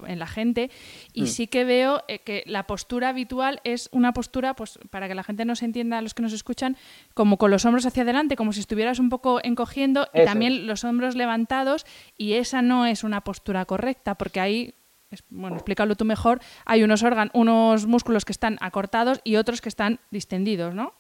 [0.07, 0.71] en la gente
[1.13, 1.27] y mm.
[1.27, 5.23] sí que veo eh, que la postura habitual es una postura, pues para que la
[5.23, 6.77] gente nos entienda, los que nos escuchan,
[7.15, 10.85] como con los hombros hacia adelante, como si estuvieras un poco encogiendo y también los
[10.85, 14.75] hombros levantados y esa no es una postura correcta porque ahí
[15.29, 19.69] bueno, explícalo tú mejor, hay unos órganos, unos músculos que están acortados y otros que
[19.69, 20.95] están distendidos, ¿no?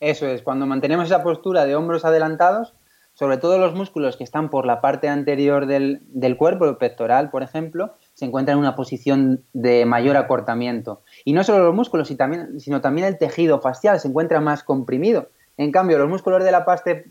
[0.00, 2.74] Eso es, cuando mantenemos esa postura de hombros adelantados,
[3.14, 7.30] sobre todo los músculos que están por la parte anterior del, del cuerpo, el pectoral,
[7.30, 11.00] por ejemplo, se encuentra en una posición de mayor acortamiento.
[11.24, 15.30] Y no solo los músculos, sino también el tejido facial se encuentra más comprimido.
[15.56, 17.06] En cambio, los músculos de la parte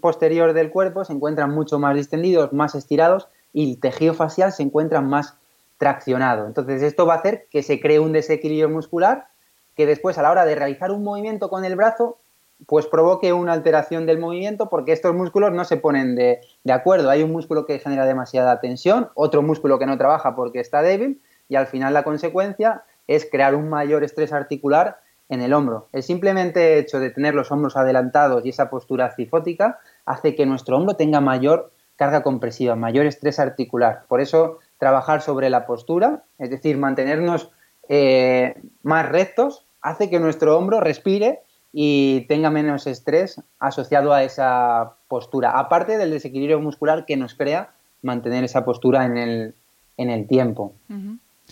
[0.00, 4.62] posterior del cuerpo se encuentran mucho más distendidos, más estirados y el tejido facial se
[4.62, 5.36] encuentra más
[5.78, 6.46] traccionado.
[6.46, 9.26] Entonces, esto va a hacer que se cree un desequilibrio muscular
[9.74, 12.19] que después a la hora de realizar un movimiento con el brazo
[12.66, 17.10] pues provoque una alteración del movimiento porque estos músculos no se ponen de, acuerdo.
[17.10, 21.20] Hay un músculo que genera demasiada tensión, otro músculo que no trabaja porque está débil
[21.48, 25.88] y al final la consecuencia es crear un mayor estrés articular en el hombro.
[25.92, 30.76] El simplemente hecho de tener los hombros adelantados y esa postura cifótica hace que nuestro
[30.76, 34.04] hombro tenga mayor carga compresiva, mayor estrés articular.
[34.08, 37.50] Por eso trabajar sobre la postura, es decir, mantenernos
[37.88, 41.40] eh, más rectos, hace que nuestro hombro respire
[41.72, 47.72] y tenga menos estrés asociado a esa postura, aparte del desequilibrio muscular que nos crea
[48.02, 49.54] mantener esa postura en el,
[49.96, 50.74] en el tiempo.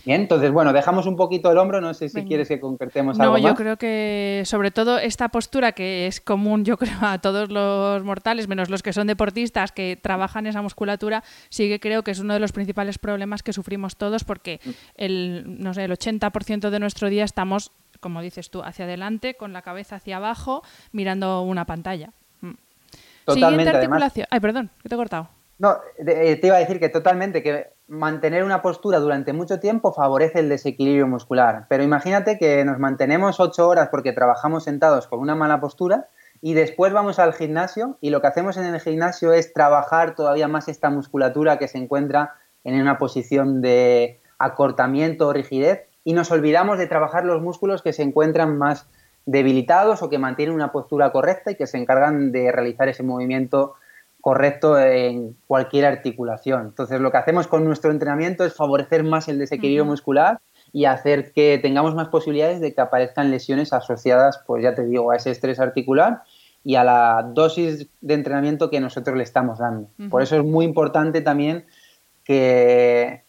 [0.04, 3.32] Bien, entonces, bueno, dejamos un poquito el hombro, no sé si quieres que concretemos algo
[3.32, 3.42] más.
[3.42, 7.50] No, yo creo que sobre todo esta postura que es común, yo creo, a todos
[7.50, 12.12] los mortales, menos los que son deportistas que trabajan esa musculatura, sí que creo que
[12.12, 14.70] es uno de los principales problemas que sufrimos todos porque mm.
[14.96, 19.52] el, no sé, el 80% de nuestro día estamos como dices tú, hacia adelante, con
[19.52, 22.10] la cabeza hacia abajo, mirando una pantalla.
[22.40, 22.52] Mm.
[23.24, 24.26] Totalmente, Siguiente articulación.
[24.30, 25.28] Ay, perdón, que te he cortado.
[25.58, 29.92] No, eh, te iba a decir que totalmente, que mantener una postura durante mucho tiempo
[29.92, 31.66] favorece el desequilibrio muscular.
[31.68, 36.08] Pero imagínate que nos mantenemos ocho horas porque trabajamos sentados con una mala postura
[36.40, 40.46] y después vamos al gimnasio y lo que hacemos en el gimnasio es trabajar todavía
[40.46, 46.30] más esta musculatura que se encuentra en una posición de acortamiento o rigidez y nos
[46.30, 48.86] olvidamos de trabajar los músculos que se encuentran más
[49.26, 53.74] debilitados o que mantienen una postura correcta y que se encargan de realizar ese movimiento
[54.22, 56.62] correcto en cualquier articulación.
[56.68, 60.40] Entonces, lo que hacemos con nuestro entrenamiento es favorecer más el desequilibrio muscular
[60.72, 65.10] y hacer que tengamos más posibilidades de que aparezcan lesiones asociadas, pues ya te digo,
[65.10, 66.22] a ese estrés articular
[66.64, 69.90] y a la dosis de entrenamiento que nosotros le estamos dando.
[70.08, 71.66] Por eso es muy importante también
[72.24, 73.27] que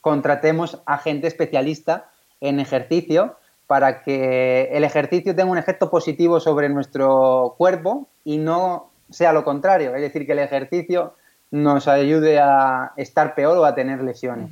[0.00, 6.68] contratemos a gente especialista en ejercicio para que el ejercicio tenga un efecto positivo sobre
[6.68, 11.14] nuestro cuerpo y no sea lo contrario, es decir, que el ejercicio
[11.50, 14.50] nos ayude a estar peor o a tener lesiones.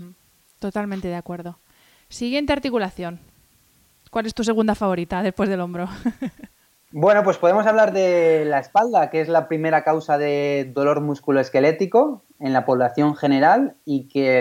[0.58, 1.58] Totalmente de acuerdo.
[2.08, 3.20] Siguiente articulación.
[4.10, 5.88] ¿Cuál es tu segunda favorita después del hombro?
[6.92, 12.22] Bueno, pues podemos hablar de la espalda, que es la primera causa de dolor musculoesquelético
[12.38, 14.40] en la población general y que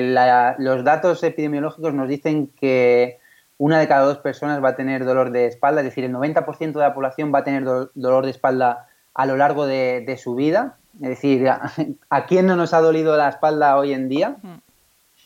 [0.60, 3.20] los datos epidemiológicos nos dicen que
[3.58, 6.74] una de cada dos personas va a tener dolor de espalda, es decir, el 90%
[6.74, 10.78] de la población va a tener dolor de espalda a lo largo de, su vida.
[10.96, 14.36] Es decir, ¿a, quién no nos ha dolido la espalda hoy en día?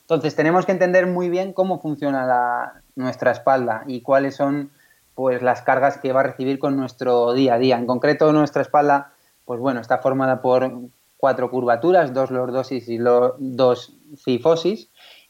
[0.01, 4.71] Entonces, tenemos que entender muy bien cómo funciona nuestra espalda y cuáles son
[5.19, 7.77] pues, las cargas que va a recibir con nuestro día a día.
[7.77, 9.11] En concreto, nuestra espalda,
[9.43, 10.71] pues bueno, está formada por
[11.17, 14.87] cuatro curvaturas, dos lordosis y dos cifosis.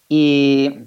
[0.08, 0.82] Y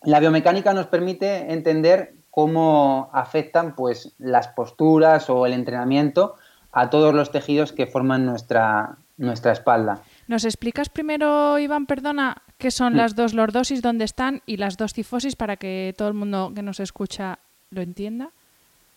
[0.00, 6.36] la biomecánica nos permite entender cómo afectan pues, las posturas o el entrenamiento
[6.72, 10.00] a todos los tejidos que forman nuestra, nuestra espalda.
[10.26, 14.94] ¿Nos explicas primero, Iván, perdona, qué son las dos lordosis, dónde están y las dos
[14.94, 18.32] cifosis para que todo el mundo que nos escucha lo entienda?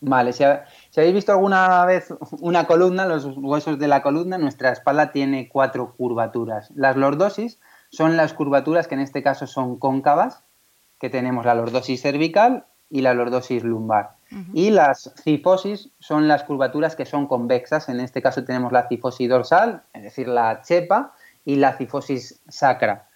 [0.03, 5.11] Vale, si, habéis visto alguna vez una columna, los huesos de la columna, nuestra espalda
[5.11, 6.71] tiene cuatro curvaturas.
[6.75, 7.59] Las lordosis
[7.89, 10.43] son las curvaturas que en este caso son cóncavas,
[10.99, 14.15] que tenemos la lordosis cervical y la lordosis lumbar.
[14.53, 17.89] Y las cifosis son las curvaturas que son convexas.
[17.89, 21.13] En este caso tenemos la cifosis dorsal, es decir, la chepa,
[21.45, 23.07] y la cifosis sacra.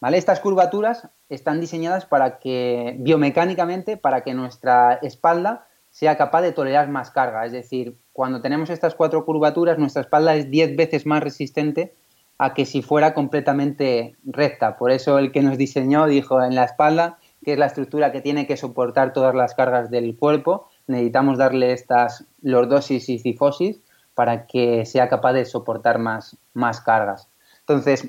[0.00, 0.18] ¿Vale?
[0.18, 5.66] Estas curvaturas están diseñadas para que, biomecánicamente, para que nuestra espalda
[5.98, 7.44] sea capaz de tolerar más carga.
[7.44, 11.96] Es decir, cuando tenemos estas cuatro curvaturas, nuestra espalda es 10 veces más resistente
[12.38, 14.76] a que si fuera completamente recta.
[14.76, 18.20] Por eso el que nos diseñó dijo en la espalda que es la estructura que
[18.20, 23.80] tiene que soportar todas las cargas del cuerpo, necesitamos darle estas lordosis y cifosis
[24.14, 27.28] para que sea capaz de soportar más, más cargas.
[27.58, 28.06] Entonces,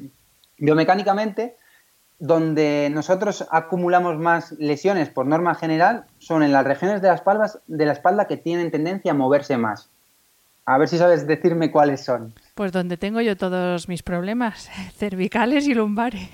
[0.60, 1.56] biomecánicamente,
[2.20, 7.52] donde nosotros acumulamos más lesiones por norma general son en las regiones de la, espalda,
[7.68, 9.90] de la espalda que tienen tendencia a moverse más.
[10.66, 12.34] A ver si sabes decirme cuáles son.
[12.56, 16.30] Pues donde tengo yo todos mis problemas, cervicales y lumbares.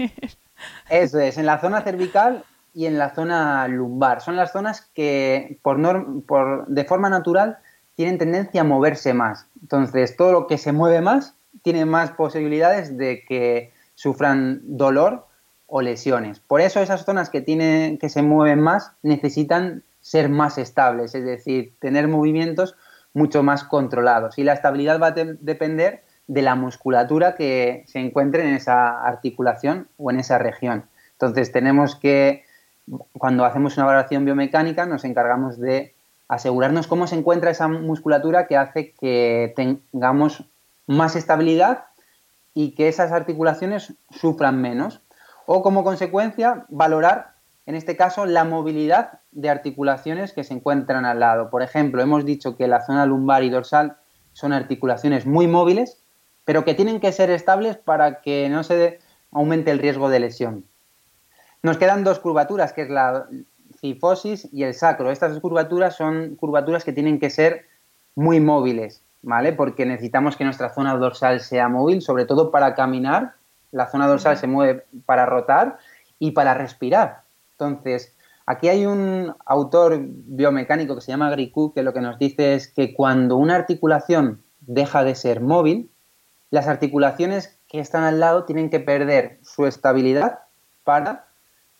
[0.90, 2.44] Eso es, en la zona cervical
[2.74, 4.22] y en la zona lumbar.
[4.22, 5.78] Son las zonas que por,
[6.26, 7.60] por de forma natural
[7.96, 9.48] tienen tendencia a moverse más.
[9.62, 15.28] Entonces, todo lo que se mueve más tiene más posibilidades de que sufran dolor
[15.68, 16.40] o lesiones.
[16.40, 21.26] Por eso esas zonas que tienen que se mueven más necesitan ser más estables, es
[21.26, 22.76] decir, tener movimientos
[23.14, 24.38] mucho más controlados.
[24.38, 29.88] Y la estabilidad va a depender de la musculatura que se encuentre en esa articulación
[29.98, 30.86] o en esa región.
[31.14, 32.44] Entonces tenemos que
[33.18, 35.96] cuando hacemos una valoración biomecánica nos encargamos de
[36.28, 40.44] asegurarnos cómo se encuentra esa musculatura que hace que tengamos
[40.88, 41.86] más estabilidad
[42.54, 45.02] y que esas articulaciones sufran menos.
[45.46, 47.34] O como consecuencia, valorar,
[47.66, 51.50] en este caso, la movilidad de articulaciones que se encuentran al lado.
[51.50, 53.98] Por ejemplo, hemos dicho que la zona lumbar y dorsal
[54.34, 56.02] son articulaciones muy móviles,
[56.46, 59.00] pero que tienen que ser estables para que no se
[59.32, 60.66] aumente el riesgo de lesión.
[61.64, 63.28] Nos quedan dos curvaturas, que es la
[63.80, 65.12] cifosis y el sacro.
[65.12, 67.66] Estas dos curvaturas son curvaturas que tienen que ser
[68.16, 69.54] muy móviles, ¿vale?
[69.54, 73.34] Porque necesitamos que nuestra zona dorsal sea móvil, sobre todo para caminar.
[73.76, 75.78] La zona dorsal se mueve para rotar
[76.18, 77.24] y para respirar.
[77.52, 82.56] Entonces, aquí hay un autor biomecánico que se llama Gricou que lo que nos dice
[82.56, 85.92] es que cuando una articulación deja de ser móvil,
[86.52, 90.40] las articulaciones que están al lado tienen que perder su estabilidad
[90.86, 91.26] para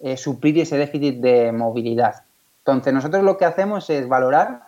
[0.02, 2.24] eh, suplir ese déficit de movilidad.
[2.58, 4.64] Entonces, nosotros lo que hacemos es valorar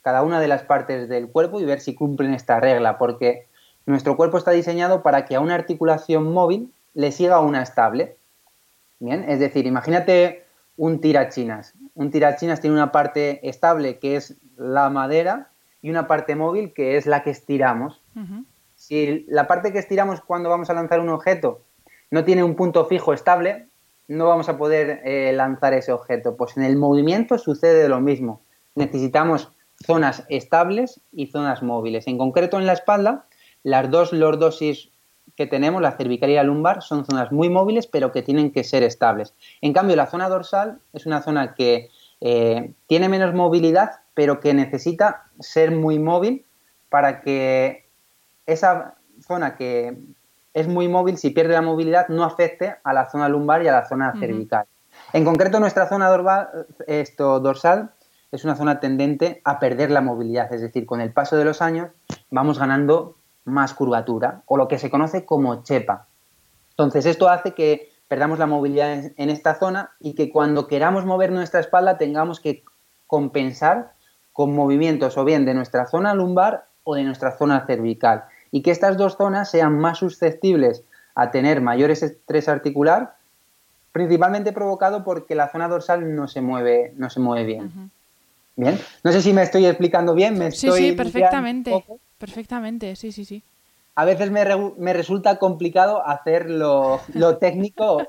[0.00, 3.49] cada una de las partes del cuerpo y ver si cumplen esta regla, porque
[3.86, 8.16] nuestro cuerpo está diseñado para que a una articulación móvil le siga una estable.
[8.98, 10.44] Bien, es decir, imagínate
[10.76, 11.74] un tirachinas.
[11.94, 15.48] Un tirachinas tiene una parte estable que es la madera
[15.82, 18.00] y una parte móvil que es la que estiramos.
[18.76, 21.62] Si la parte que estiramos cuando vamos a lanzar un objeto
[22.10, 23.68] no tiene un punto fijo estable,
[24.08, 26.36] no vamos a poder eh, lanzar ese objeto.
[26.36, 28.40] Pues en el movimiento sucede lo mismo.
[28.74, 29.52] Necesitamos
[29.86, 32.06] zonas estables y zonas móviles.
[32.06, 33.26] En concreto en la espalda,
[33.62, 34.90] las dos lordosis
[35.36, 38.64] que tenemos, la cervical y la lumbar, son zonas muy móviles pero que tienen que
[38.64, 39.34] ser estables.
[39.60, 41.88] En cambio, la zona dorsal es una zona que
[42.20, 46.44] eh, tiene menos movilidad pero que necesita ser muy móvil
[46.90, 47.86] para que
[48.46, 48.96] esa
[49.26, 49.96] zona que
[50.52, 53.72] es muy móvil, si pierde la movilidad no afecte a la zona lumbar y a
[53.72, 54.66] la zona cervical.
[55.12, 56.10] En concreto, nuestra zona
[56.86, 57.92] esto, dorsal
[58.32, 61.62] es una zona tendente a perder la movilidad, es decir, con el paso de los
[61.62, 61.88] años
[62.30, 63.16] vamos ganando
[63.50, 66.06] más curvatura o lo que se conoce como chepa.
[66.70, 71.04] Entonces, esto hace que perdamos la movilidad en, en esta zona y que cuando queramos
[71.04, 72.64] mover nuestra espalda tengamos que
[73.06, 73.92] compensar
[74.32, 78.24] con movimientos o bien de nuestra zona lumbar o de nuestra zona cervical.
[78.50, 80.84] Y que estas dos zonas sean más susceptibles
[81.14, 83.14] a tener mayores estrés articular,
[83.92, 87.90] principalmente provocado porque la zona dorsal no se mueve, no se mueve bien.
[88.56, 91.84] Bien, no sé si me estoy explicando bien, me Sí, estoy sí, perfectamente.
[92.20, 93.42] Perfectamente, sí, sí, sí.
[93.96, 98.06] A veces me, re- me resulta complicado hacer lo, lo técnico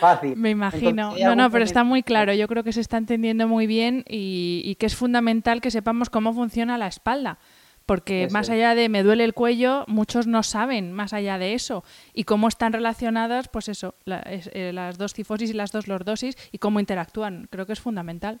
[0.00, 0.36] fácil.
[0.36, 0.90] Me imagino.
[0.90, 2.34] Entonces, No, no, pero está muy claro.
[2.34, 6.10] Yo creo que se está entendiendo muy bien y, y que es fundamental que sepamos
[6.10, 7.38] cómo funciona la espalda.
[7.86, 11.54] Porque Eso más allá de me duele el cuello, muchos no saben más allá de
[11.54, 11.82] eso.
[12.14, 15.88] Y cómo están relacionadas, pues eso, la- es- eh, las dos cifosis y las dos
[15.88, 17.48] lordosis y cómo interactúan.
[17.50, 18.40] Creo que es fundamental.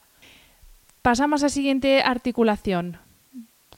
[1.02, 2.98] Pasamos a siguiente articulación.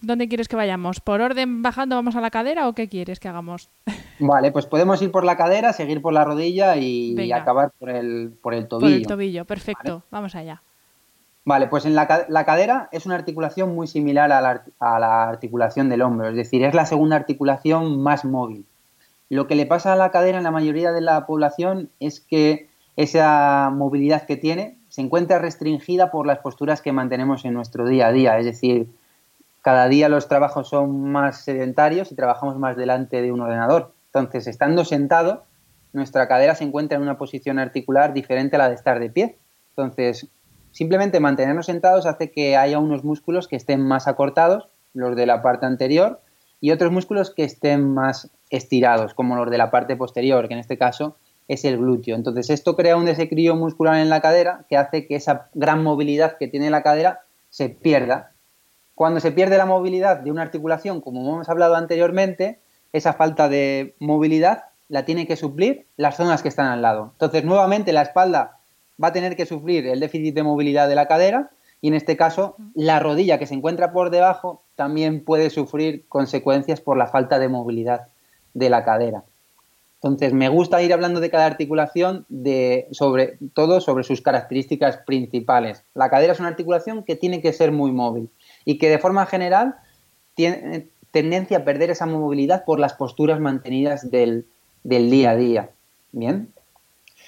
[0.06, 1.00] ¿Dónde quieres que vayamos?
[1.00, 3.70] ¿Por orden bajando vamos a la cadera o qué quieres que hagamos?
[4.18, 8.32] Vale, pues podemos ir por la cadera, seguir por la rodilla y acabar por el,
[8.42, 8.96] por el Por tobillo.
[8.96, 10.02] el tobillo, perfecto.
[10.10, 10.62] Vamos allá.
[11.44, 15.28] Vale, pues en la, la cadera es una articulación muy similar a la, a la
[15.28, 18.64] articulación del hombro, es decir, es la segunda articulación más móvil.
[19.28, 22.68] Lo que le pasa a la cadera en la mayoría de la población es que
[22.96, 28.06] esa movilidad que tiene se encuentra restringida por las posturas que mantenemos en nuestro día
[28.06, 28.86] a día, es decir,
[29.64, 33.94] cada día los trabajos son más sedentarios y trabajamos más delante de un ordenador.
[34.08, 35.44] Entonces, estando sentado,
[35.94, 39.38] nuestra cadera se encuentra en una posición articular diferente a la de estar de pie.
[39.70, 40.28] Entonces,
[40.70, 45.40] simplemente mantenernos sentados hace que haya unos músculos que estén más acortados, los de la
[45.40, 46.20] parte anterior,
[46.60, 50.60] y otros músculos que estén más estirados, como los de la parte posterior, que en
[50.60, 51.16] este caso
[51.48, 52.16] es el glúteo.
[52.16, 56.36] Entonces, esto crea un desequilibrio muscular en la cadera que hace que esa gran movilidad
[56.36, 58.33] que tiene la cadera se pierda
[58.94, 62.60] cuando se pierde la movilidad de una articulación, como hemos hablado anteriormente,
[62.92, 67.10] esa falta de movilidad la tiene que suplir las zonas que están al lado.
[67.12, 68.58] Entonces, nuevamente, la espalda
[69.02, 72.16] va a tener que sufrir el déficit de movilidad de la cadera y, en este
[72.16, 77.38] caso, la rodilla que se encuentra por debajo también puede sufrir consecuencias por la falta
[77.38, 78.06] de movilidad
[78.52, 79.24] de la cadera.
[79.94, 85.82] Entonces, me gusta ir hablando de cada articulación, de, sobre todo sobre sus características principales.
[85.94, 88.28] La cadera es una articulación que tiene que ser muy móvil
[88.64, 89.76] y que de forma general
[90.34, 94.46] tiene tendencia a perder esa movilidad por las posturas mantenidas del,
[94.82, 95.70] del día a día.
[96.12, 96.52] Bien.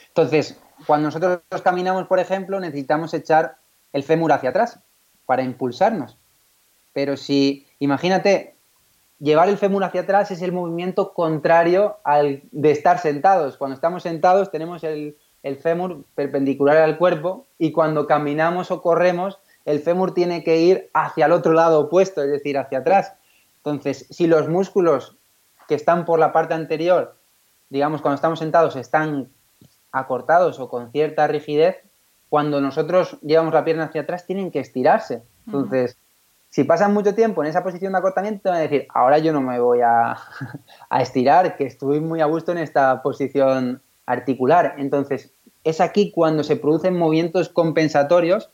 [0.09, 3.57] Entonces, cuando nosotros caminamos, por ejemplo, necesitamos echar
[3.93, 4.80] el fémur hacia atrás
[5.24, 6.16] para impulsarnos.
[6.93, 8.55] Pero si, imagínate,
[9.18, 13.57] llevar el fémur hacia atrás es el movimiento contrario al de estar sentados.
[13.57, 19.39] Cuando estamos sentados tenemos el, el fémur perpendicular al cuerpo y cuando caminamos o corremos
[19.67, 23.14] el fémur tiene que ir hacia el otro lado opuesto, es decir, hacia atrás.
[23.59, 25.17] Entonces, si los músculos
[25.69, 27.17] que están por la parte anterior,
[27.69, 29.29] digamos, cuando estamos sentados, están
[29.91, 31.77] acortados o con cierta rigidez,
[32.29, 35.25] cuando nosotros llevamos la pierna hacia atrás tienen que estirarse.
[35.47, 35.97] Entonces,
[36.49, 39.41] si pasan mucho tiempo en esa posición de acortamiento, van a decir, ahora yo no
[39.41, 40.17] me voy a,
[40.91, 44.77] a estirar, que estoy muy a gusto en esta posición articular.
[44.79, 45.33] Entonces,
[45.64, 48.51] es aquí cuando se producen movimientos compensatorios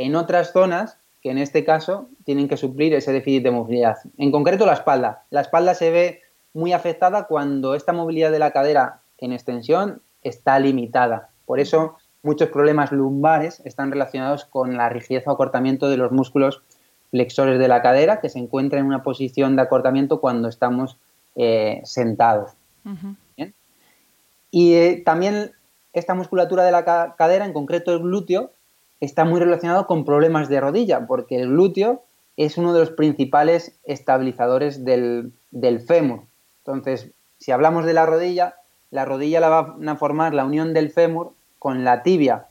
[0.00, 3.98] en otras zonas que en este caso tienen que suplir ese déficit de movilidad.
[4.16, 5.24] En concreto la espalda.
[5.28, 6.22] La espalda se ve
[6.54, 11.28] muy afectada cuando esta movilidad de la cadera en extensión está limitada.
[11.44, 16.62] Por eso muchos problemas lumbares están relacionados con la rigidez o acortamiento de los músculos
[17.10, 20.96] flexores de la cadera que se encuentran en una posición de acortamiento cuando estamos
[21.36, 22.52] eh, sentados.
[24.50, 25.52] Y eh, también
[25.92, 28.52] esta musculatura de la ca- cadera, en concreto el glúteo,
[29.00, 32.02] está muy relacionado con problemas de rodilla, porque el glúteo
[32.36, 36.22] es uno de los principales estabilizadores del, del fémur.
[36.64, 38.56] Entonces, si hablamos de la rodilla,
[38.90, 42.46] la rodilla la van a formar la unión del fémur con la tibia,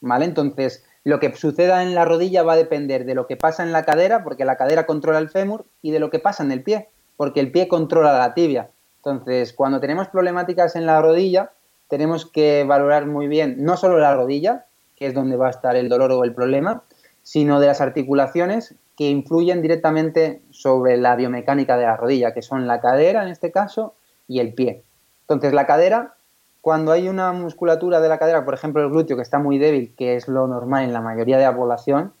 [0.00, 0.24] ¿vale?
[0.24, 3.72] Entonces, lo que suceda en la rodilla va a depender de lo que pasa en
[3.72, 6.62] la cadera, porque la cadera controla el fémur, y de lo que pasa en el
[6.62, 8.70] pie, porque el pie controla la tibia.
[8.98, 11.50] Entonces, cuando tenemos problemáticas en la rodilla,
[11.88, 14.66] tenemos que valorar muy bien no solo la rodilla,
[14.96, 16.82] que es donde va a estar el dolor o el problema,
[17.22, 22.66] sino de las articulaciones que influyen directamente sobre la biomecánica de la rodilla, que son
[22.66, 23.94] la cadera en este caso
[24.28, 24.82] y el pie.
[25.22, 26.14] Entonces, la cadera,
[26.60, 29.94] cuando hay una musculatura de la cadera, por ejemplo el glúteo, que está muy débil,
[29.96, 32.12] que es lo normal en la mayoría de la población,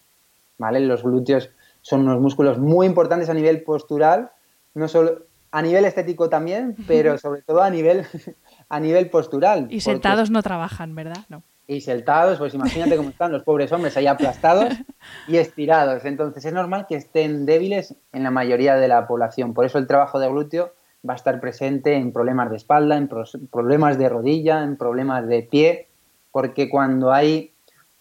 [0.58, 0.80] ¿vale?
[0.80, 1.50] Los glúteos
[1.82, 4.30] son unos músculos muy importantes a nivel postural,
[4.74, 8.06] no solo a nivel estético también, pero sobre todo a nivel,
[8.68, 9.66] a nivel postural.
[9.70, 11.24] Y sentados no trabajan, ¿verdad?
[11.28, 11.42] No.
[11.66, 14.74] Y sentados, pues imagínate cómo están los pobres hombres ahí aplastados
[15.28, 16.04] y estirados.
[16.04, 19.54] Entonces es normal que estén débiles en la mayoría de la población.
[19.54, 20.72] Por eso el trabajo de glúteo
[21.08, 25.42] va a estar presente en problemas de espalda, en problemas de rodilla, en problemas de
[25.42, 25.88] pie,
[26.30, 27.52] porque cuando hay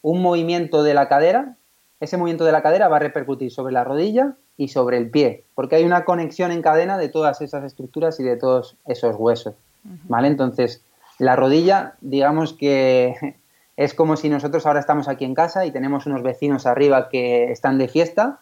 [0.02, 1.56] un movimiento de la cadera,
[2.00, 5.44] ese movimiento de la cadera va a repercutir sobre la rodilla y sobre el pie,
[5.56, 9.56] porque hay una conexión en cadena de todas esas estructuras y de todos esos huesos.
[9.84, 10.28] ¿Vale?
[10.28, 10.84] Entonces,
[11.18, 13.36] la rodilla, digamos que
[13.84, 17.52] es como si nosotros ahora estamos aquí en casa y tenemos unos vecinos arriba que
[17.52, 18.42] están de fiesta,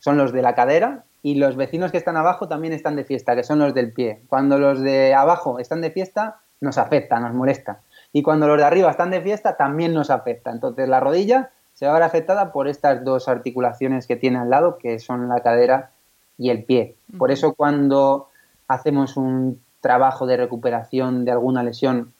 [0.00, 3.36] son los de la cadera, y los vecinos que están abajo también están de fiesta,
[3.36, 4.22] que son los del pie.
[4.28, 7.80] Cuando los de abajo están de fiesta, nos afecta, nos molesta.
[8.12, 10.50] Y cuando los de arriba están de fiesta, también nos afecta.
[10.50, 14.50] Entonces la rodilla se va a ver afectada por estas dos articulaciones que tiene al
[14.50, 15.90] lado, que son la cadera
[16.38, 16.96] y el pie.
[17.18, 18.30] Por eso cuando
[18.66, 22.12] hacemos un trabajo de recuperación de alguna lesión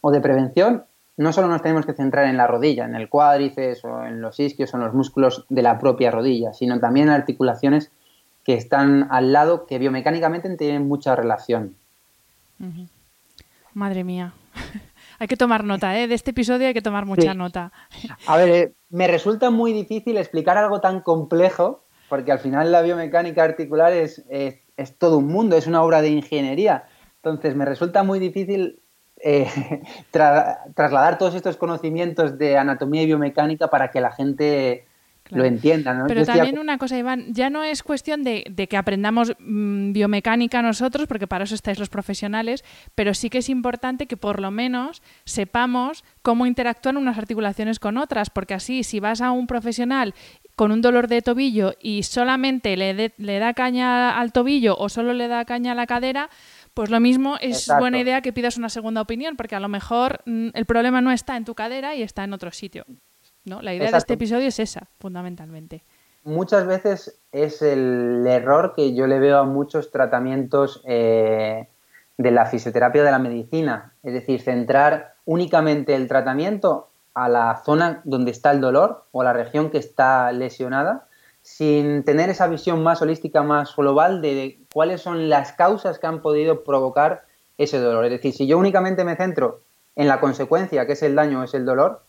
[0.00, 0.84] o de prevención,
[1.16, 4.38] no solo nos tenemos que centrar en la rodilla, en el cuádriceps o en los
[4.38, 7.90] isquios o en los músculos de la propia rodilla, sino también en articulaciones
[8.44, 11.74] que están al lado, que biomecánicamente tienen mucha relación.
[13.74, 14.34] Madre mía.
[15.18, 16.06] hay que tomar nota, ¿eh?
[16.06, 17.72] De este episodio hay que tomar mucha nota.
[18.26, 22.82] A ver, eh, me resulta muy difícil explicar algo tan complejo, porque al final la
[22.82, 24.58] biomecánica articular es, es,
[24.98, 26.84] todo un mundo, es una obra de ingeniería.
[27.16, 28.80] Entonces, me resulta muy difícil
[29.28, 34.86] eh, trasladar todos estos conocimientos de anatomía y biomecánica para que la gente
[35.30, 36.04] lo entiendan.
[36.06, 41.08] Pero también una cosa, Iván, ya no es cuestión de, que aprendamos mm, biomecánica nosotros,
[41.08, 42.64] porque para eso estáis los profesionales,
[42.94, 47.98] pero sí que es importante que por lo menos sepamos cómo interactúan unas articulaciones con
[47.98, 50.14] otras, porque así si vas a un profesional
[50.54, 55.12] con un dolor de tobillo y solamente le, le da caña al tobillo o solo
[55.12, 56.30] le da caña a la cadera,
[56.76, 60.20] pues lo mismo es buena idea que pidas una segunda opinión, porque a lo mejor
[60.26, 62.84] mm, el problema no está en tu cadera y está en otro sitio.
[63.46, 63.62] ¿no?
[63.62, 65.84] La idea de este episodio es esa, fundamentalmente.
[66.24, 71.66] Muchas veces es el error que yo le veo a muchos tratamientos eh,
[72.18, 78.02] de la fisioterapia de la medicina, es decir, centrar únicamente el tratamiento a la zona
[78.04, 81.06] donde está el dolor o a la región que está lesionada,
[81.46, 86.20] sin tener esa visión más holística, más global de cuáles son las causas que han
[86.20, 87.24] podido provocar
[87.56, 88.04] ese dolor.
[88.04, 89.60] Es decir, si yo únicamente me centro
[89.94, 92.02] en la consecuencia, que es el daño, es el dolor,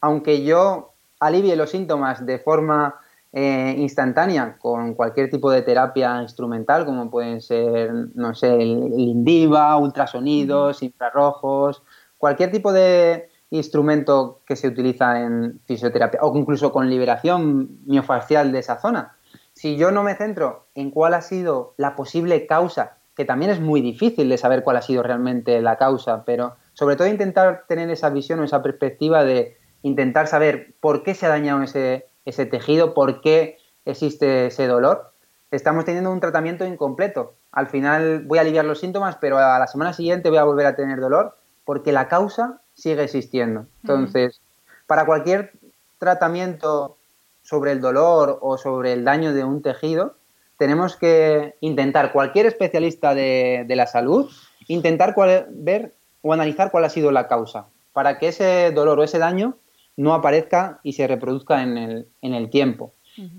[0.00, 2.98] aunque yo alivie los síntomas de forma
[3.34, 9.76] eh, instantánea con cualquier tipo de terapia instrumental, como pueden ser, no sé, el, Indiva,
[9.76, 11.82] ultrasonidos, infrarrojos,
[12.16, 18.58] cualquier tipo de instrumento que se utiliza en fisioterapia, o incluso con liberación miofascial de
[18.58, 19.16] esa zona.
[19.52, 23.60] Si yo no me centro en cuál ha sido la posible causa, que también es
[23.60, 27.90] muy difícil de saber cuál ha sido realmente la causa, pero sobre todo intentar tener
[27.90, 32.46] esa visión o esa perspectiva de intentar saber por qué se ha dañado ese, ese
[32.46, 35.12] tejido, por qué existe ese dolor,
[35.50, 37.34] estamos teniendo un tratamiento incompleto.
[37.50, 40.64] Al final voy a aliviar los síntomas, pero a la semana siguiente voy a volver
[40.64, 41.36] a tener dolor
[41.66, 43.66] porque la causa sigue existiendo.
[43.82, 44.40] Entonces,
[44.86, 45.52] para cualquier
[45.98, 46.96] tratamiento
[47.42, 50.16] sobre el dolor o sobre el daño de un tejido,
[50.58, 54.30] tenemos que intentar, cualquier especialista de, la salud,
[54.68, 55.14] intentar
[55.50, 59.56] ver o analizar cuál ha sido la causa, para que ese dolor o ese daño
[59.96, 62.92] no aparezca y se reproduzca en el, en el tiempo.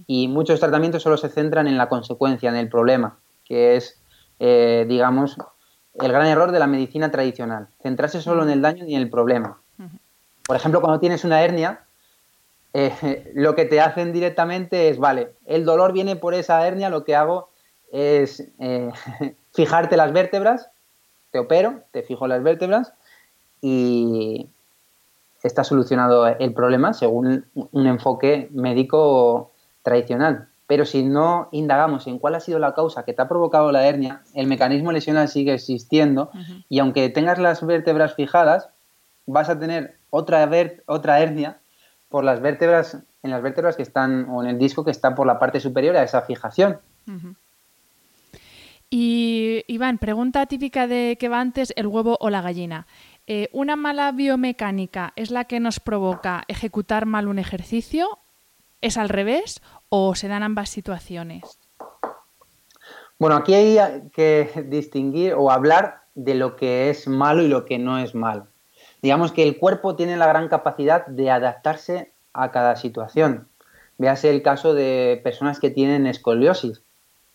[0.05, 3.99] Y muchos tratamientos solo se centran en la consecuencia, en el problema, que es,
[4.39, 5.37] eh, digamos,
[5.95, 9.09] el gran error de la medicina tradicional, centrarse solo en el daño y en el
[9.09, 9.57] problema.
[10.45, 11.81] Por ejemplo, cuando tienes una hernia,
[12.73, 17.03] eh, lo que te hacen directamente es, vale, el dolor viene por esa hernia, lo
[17.03, 17.49] que hago
[17.91, 18.91] es eh,
[19.53, 20.69] fijarte las vértebras,
[21.31, 22.93] te opero, te fijo las vértebras
[23.61, 24.49] y,
[25.43, 29.51] está solucionado el problema según un enfoque médico
[29.83, 30.47] tradicional.
[30.73, 33.85] Pero si no indagamos en cuál ha sido la causa que te ha provocado la
[33.85, 36.31] hernia, el mecanismo lesional sigue existiendo
[36.67, 38.69] y aunque tengas las vértebras fijadas,
[39.27, 40.49] vas a tener otra,
[40.87, 41.59] otra hernia
[42.09, 45.27] por las vértebras, en las vértebras que están, o en el disco que está por
[45.27, 46.79] la parte superior a esa fijación.
[48.89, 52.87] Y Iván, pregunta típica de que va antes, el huevo o la gallina.
[53.27, 58.17] Eh, ¿Una mala biomecánica es la que nos provoca ejecutar mal un ejercicio?
[58.81, 59.61] ¿Es al revés
[59.95, 61.59] o se dan ambas situaciones?
[63.19, 67.77] Bueno, aquí hay que distinguir o hablar de lo que es malo y lo que
[67.77, 68.47] no es malo.
[69.03, 73.47] Digamos que el cuerpo tiene la gran capacidad de adaptarse a cada situación.
[73.99, 76.81] Véase el caso de personas que tienen escoliosis.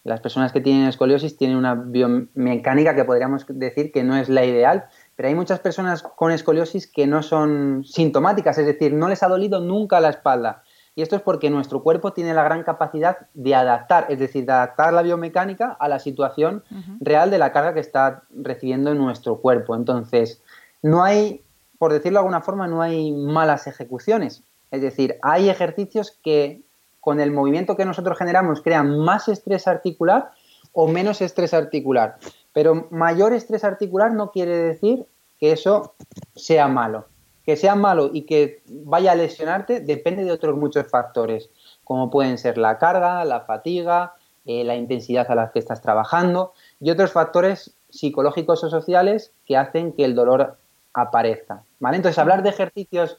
[0.03, 4.45] Las personas que tienen escoliosis tienen una biomecánica que podríamos decir que no es la
[4.45, 9.23] ideal, pero hay muchas personas con escoliosis que no son sintomáticas, es decir, no les
[9.23, 10.65] ha dolido nunca la espalda.
[10.99, 14.51] Y esto es porque nuestro cuerpo tiene la gran capacidad de adaptar, es decir, de
[14.51, 16.65] adaptar la biomecánica a la situación
[16.99, 19.77] real de la carga que está recibiendo nuestro cuerpo.
[19.77, 20.43] Entonces,
[20.83, 21.45] no hay,
[21.79, 24.43] por decirlo de alguna forma, no hay malas ejecuciones.
[24.73, 26.63] Es decir, hay ejercicios que
[26.99, 30.33] con el movimiento que nosotros generamos crean más estrés articular
[30.73, 32.17] o menos estrés articular.
[32.53, 35.07] Pero mayor estrés articular no quiere decir
[35.39, 35.95] que eso
[36.35, 37.07] sea malo
[37.49, 41.49] que sea malo y que vaya a lesionarte depende de otros muchos factores,
[41.83, 46.53] como pueden ser la carga, la fatiga, eh, la intensidad a la que estás trabajando
[46.79, 50.59] y otros factores psicológicos o sociales que hacen que el dolor
[50.93, 51.63] aparezca.
[51.81, 51.97] ¿vale?
[51.97, 53.19] Entonces, hablar de ejercicios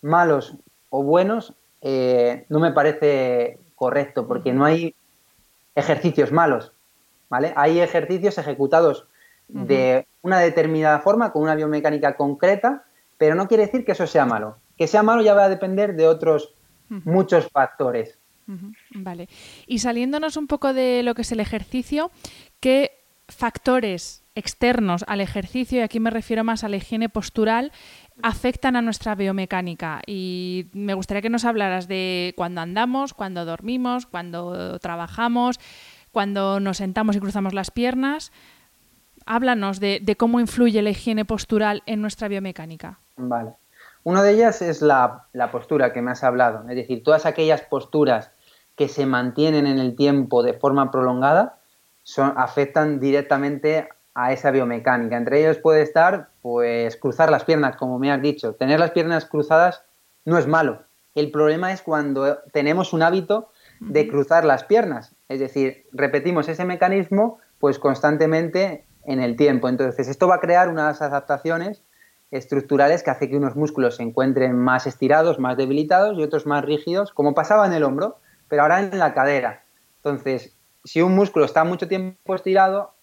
[0.00, 0.54] malos
[0.88, 1.52] o buenos
[1.82, 4.94] eh, no me parece correcto porque no hay
[5.74, 6.72] ejercicios malos.
[7.28, 7.52] ¿vale?
[7.56, 9.06] Hay ejercicios ejecutados
[9.48, 12.85] de una determinada forma, con una biomecánica concreta,
[13.18, 14.58] pero no quiere decir que eso sea malo.
[14.76, 16.54] Que sea malo ya va a depender de otros
[16.88, 18.18] muchos factores.
[18.90, 19.28] Vale.
[19.66, 22.10] Y saliéndonos un poco de lo que es el ejercicio,
[22.60, 22.92] ¿qué
[23.28, 27.72] factores externos al ejercicio, y aquí me refiero más a la higiene postural,
[28.22, 30.00] afectan a nuestra biomecánica?
[30.06, 35.58] Y me gustaría que nos hablaras de cuando andamos, cuando dormimos, cuando trabajamos,
[36.12, 38.30] cuando nos sentamos y cruzamos las piernas.
[39.24, 43.00] Háblanos de cómo influye la higiene postural en nuestra biomecánica.
[43.16, 43.54] Vale.
[44.04, 48.30] Una de ellas es la, postura que me has hablado, es decir, todas aquellas posturas
[48.76, 51.58] que se mantienen en el tiempo de forma prolongada
[52.02, 55.16] son, afectan directamente a esa biomecánica.
[55.16, 58.54] Entre ellos puede estar, pues, cruzar las piernas, como me has dicho.
[58.54, 59.82] Tener las piernas cruzadas
[60.24, 60.82] no es malo.
[61.14, 63.50] El problema es cuando tenemos un hábito
[63.80, 65.16] de cruzar las piernas.
[65.28, 69.68] Es decir, repetimos ese mecanismo, pues, constantemente en el tiempo.
[69.68, 71.82] Entonces, esto va a crear unas adaptaciones
[72.30, 76.64] estructurales que hace que unos músculos se encuentren más estirados, más debilitados y otros más
[76.64, 78.18] rígidos, como pasaba en el hombro,
[78.48, 79.64] pero ahora en la cadera.
[79.98, 82.94] Entonces, si un músculo está mucho tiempo estirado,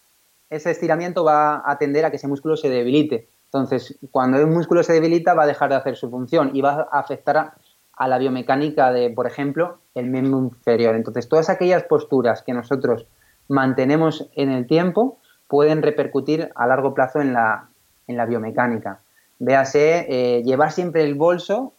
[0.50, 3.28] ese estiramiento va a tender a que ese músculo se debilite.
[3.46, 6.88] Entonces, cuando un músculo se debilita, va a dejar de hacer su función y va
[6.90, 7.54] a afectar
[7.96, 10.96] a, la biomecánica de, por ejemplo, el miembro inferior.
[10.96, 13.06] Entonces, todas aquellas posturas que nosotros
[13.48, 17.68] mantenemos en el tiempo pueden repercutir a largo plazo en la,
[18.08, 19.00] en la biomecánica.
[19.38, 21.74] Véase, eh, llevar siempre el bolso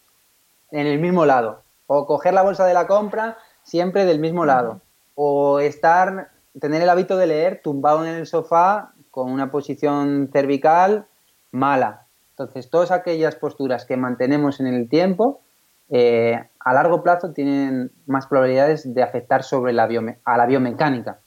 [0.70, 4.80] en el mismo lado, o coger la bolsa de la compra siempre del mismo lado,
[5.14, 6.30] o estar,
[6.60, 11.06] tener el hábito de leer tumbado en el sofá con una posición cervical
[11.50, 12.06] mala.
[12.30, 15.40] Entonces, todas aquellas posturas que mantenemos en el tiempo,
[15.88, 19.88] eh, a largo plazo tienen más probabilidades de afectar sobre la
[20.24, 21.20] a la biomecánica.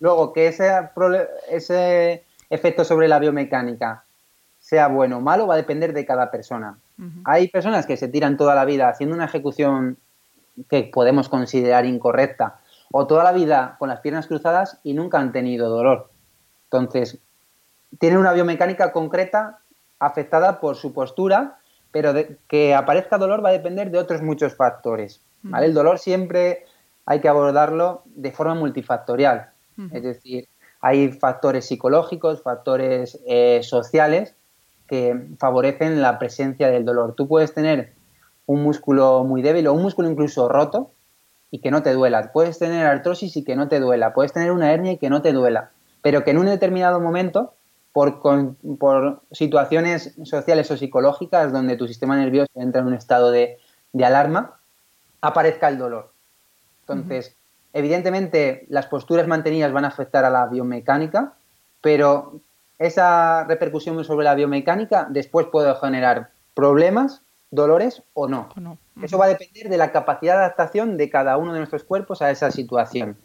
[0.00, 0.72] Luego, que ese,
[1.48, 4.04] ese efecto sobre la biomecánica
[4.72, 6.78] sea bueno o malo, va a depender de cada persona.
[7.24, 9.98] Hay personas que se tiran toda la vida haciendo una ejecución
[10.70, 12.60] que podemos considerar incorrecta,
[12.90, 16.08] o toda la vida con las piernas cruzadas y nunca han tenido dolor.
[16.70, 17.18] Entonces,
[17.98, 19.58] tienen una biomecánica concreta
[19.98, 21.58] afectada por su postura,
[21.90, 22.14] pero
[22.48, 25.20] que aparezca dolor va a depender de otros muchos factores.
[25.60, 26.64] El dolor siempre
[27.04, 29.50] hay que abordarlo de forma multifactorial.
[29.92, 30.48] Es decir,
[30.80, 34.34] hay factores psicológicos, factores eh, sociales
[34.88, 37.14] que favorecen la presencia del dolor.
[37.14, 37.92] Tú puedes tener
[38.46, 40.90] un músculo muy débil o un músculo incluso roto
[41.50, 42.32] y que no te duela.
[42.32, 44.14] Puedes tener artrosis y que no te duela.
[44.14, 45.70] Puedes tener una hernia y que no te duela.
[46.02, 47.54] Pero que en un determinado momento,
[47.92, 48.20] por,
[48.78, 53.58] por situaciones sociales o psicológicas donde tu sistema nervioso entra en un estado de,
[54.02, 54.58] alarma,
[55.20, 56.10] aparezca el dolor.
[56.80, 57.36] Entonces,
[57.72, 61.34] evidentemente, las posturas mantenidas van a afectar a la biomecánica,
[61.82, 62.40] pero
[62.78, 68.48] esa repercusión sobre la biomecánica después puede generar problemas, dolores o no.
[69.02, 72.22] Eso va a depender de la capacidad de adaptación de cada uno de nuestros cuerpos
[72.22, 73.16] a esa situación.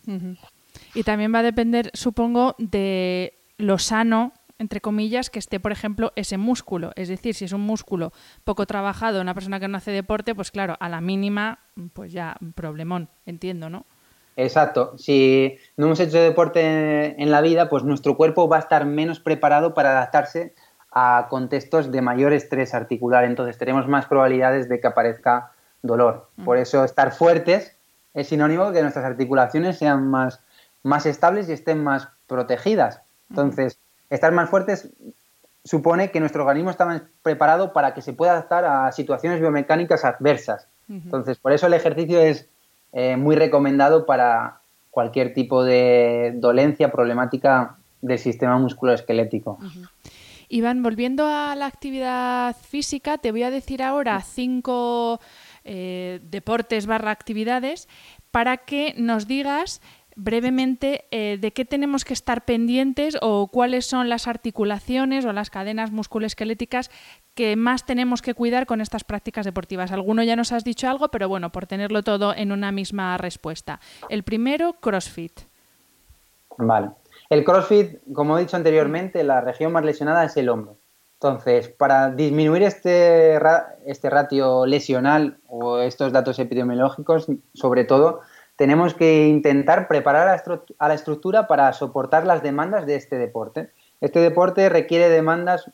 [0.94, 6.12] Y también va a depender, supongo, de lo sano entre comillas, que esté, por ejemplo,
[6.16, 6.92] ese músculo.
[6.96, 8.12] Es decir, si es un músculo
[8.44, 11.60] poco trabajado, una persona que no hace deporte, pues claro, a la mínima,
[11.94, 13.86] pues ya, problemón, entiendo, ¿no?
[14.38, 14.94] Exacto.
[14.98, 19.20] Si no hemos hecho deporte en la vida, pues nuestro cuerpo va a estar menos
[19.20, 20.54] preparado para adaptarse
[20.92, 23.26] a contextos de mayor estrés articular.
[23.26, 26.30] Entonces tenemos más probabilidades de que aparezca dolor.
[26.46, 27.76] Por eso estar fuertes
[28.14, 30.40] es sinónimo de que nuestras articulaciones sean más,
[30.84, 33.02] más estables y estén más protegidas.
[33.32, 33.80] Entonces,
[34.12, 34.90] estar más fuertes
[35.64, 40.06] supone que nuestro organismo está más preparado para que se pueda adaptar a situaciones biomecánicas
[40.06, 40.68] adversas.
[40.90, 42.48] Entonces, por eso el ejercicio es
[43.00, 49.60] eh, muy recomendado para cualquier tipo de dolencia, problemática del sistema musculoesquelético.
[50.50, 55.20] Iván, volviendo a la actividad física, te voy a decir ahora cinco
[55.64, 57.88] eh, deportes barra actividades
[58.32, 59.80] para que nos digas
[60.18, 65.52] brevemente eh, de qué tenemos que estar pendientes o cuáles son las articulaciones o las
[65.52, 66.90] cadenas musculoesqueléticas
[67.36, 69.92] que más tenemos que cuidar con estas prácticas deportivas.
[69.92, 73.80] Alguno ya nos has dicho algo, pero bueno, por tenerlo todo en una misma respuesta.
[74.10, 75.42] El primero, CrossFit.
[76.58, 76.90] Vale.
[77.30, 80.78] El CrossFit, como he dicho anteriormente, la región más lesionada es el hombro.
[81.22, 83.40] Entonces, para disminuir este,
[83.86, 88.22] este ratio lesional o estos datos epidemiológicos, sobre todo,
[88.58, 90.28] tenemos que intentar preparar
[90.80, 93.70] a la estructura para soportar las demandas de este deporte.
[94.02, 95.72] Este deporte requiere demandas,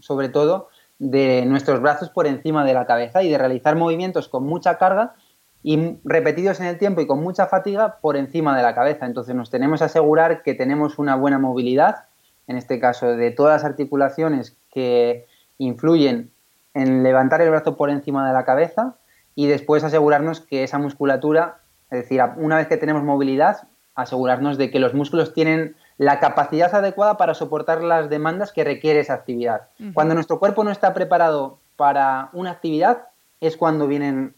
[0.00, 0.68] sobre todo,
[0.98, 5.14] de nuestros brazos por encima de la cabeza y de realizar movimientos con mucha carga
[5.62, 9.06] y repetidos en el tiempo y con mucha fatiga por encima de la cabeza.
[9.06, 12.04] Entonces nos tenemos que asegurar que tenemos una buena movilidad,
[12.46, 15.26] en este caso de todas las articulaciones que
[15.58, 16.30] influyen
[16.74, 18.96] en levantar el brazo por encima de la cabeza
[19.34, 21.60] y después asegurarnos que esa musculatura
[21.90, 26.74] es decir, una vez que tenemos movilidad, asegurarnos de que los músculos tienen la capacidad
[26.74, 29.68] adecuada para soportar las demandas que requiere esa actividad.
[29.94, 33.06] Cuando nuestro cuerpo no está preparado para una actividad,
[33.40, 34.34] es cuando vienen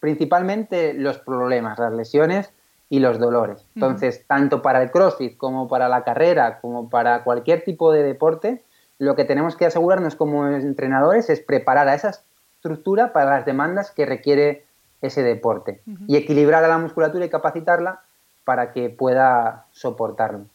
[0.00, 2.50] principalmente los problemas, las lesiones
[2.90, 3.64] y los dolores.
[3.74, 8.62] Entonces, tanto para el CrossFit como para la carrera, como para cualquier tipo de deporte,
[8.98, 12.20] lo que tenemos que asegurarnos como entrenadores es preparar a esa
[12.56, 14.64] estructura para las demandas que requiere
[15.02, 18.00] ese deporte y equilibrar a la musculatura y capacitarla
[18.44, 20.46] para que pueda soportarlo.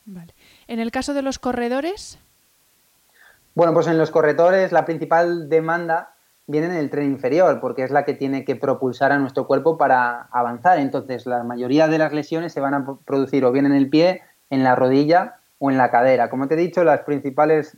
[0.67, 2.19] En el caso de los corredores.
[3.55, 6.13] Bueno, pues en los corredores la principal demanda
[6.49, 9.77] viene en el tren inferior, porque es la que tiene que propulsar a nuestro cuerpo
[9.77, 10.79] para avanzar.
[10.79, 14.23] Entonces, la mayoría de las lesiones se van a producir o bien en el pie,
[14.49, 16.31] en la rodilla o en la cadera.
[16.31, 17.77] Como te he dicho, las principales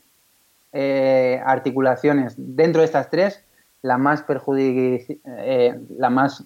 [0.71, 3.43] eh, articulaciones dentro de estas tres,
[3.81, 6.45] la más, eh, la más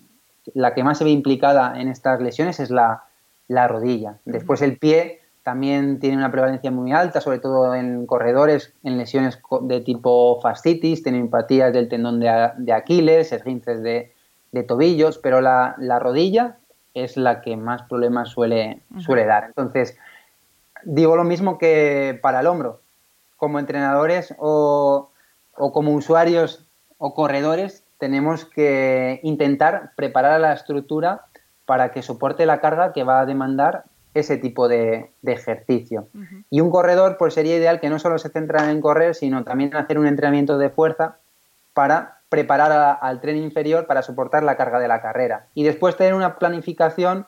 [0.53, 3.03] la que más se ve implicada en estas lesiones es la,
[3.47, 4.17] rodilla.
[4.25, 9.39] Después el pie también tiene una prevalencia muy alta, sobre todo en corredores, en lesiones
[9.61, 14.11] de tipo fascitis, empatías del tendón de, Aquiles, esguinces de,
[14.67, 16.57] tobillos, pero la, rodilla
[16.93, 19.45] es la que más problemas suele, suele dar.
[19.45, 19.97] Entonces,
[20.83, 22.81] digo lo mismo que para el hombro.
[23.35, 25.09] Como entrenadores o,
[25.57, 26.64] o como usuarios
[27.05, 31.25] o corredores, tenemos que intentar preparar a la estructura
[31.67, 33.83] para que soporte la carga que va a demandar
[34.15, 36.07] ese tipo de, ejercicio.
[36.49, 39.69] Y un corredor, pues sería ideal que no solo se centrara en correr, sino también
[39.69, 41.17] en hacer un entrenamiento de fuerza
[41.75, 45.45] para preparar al tren inferior para soportar la carga de la carrera.
[45.53, 47.27] Y después tener una planificación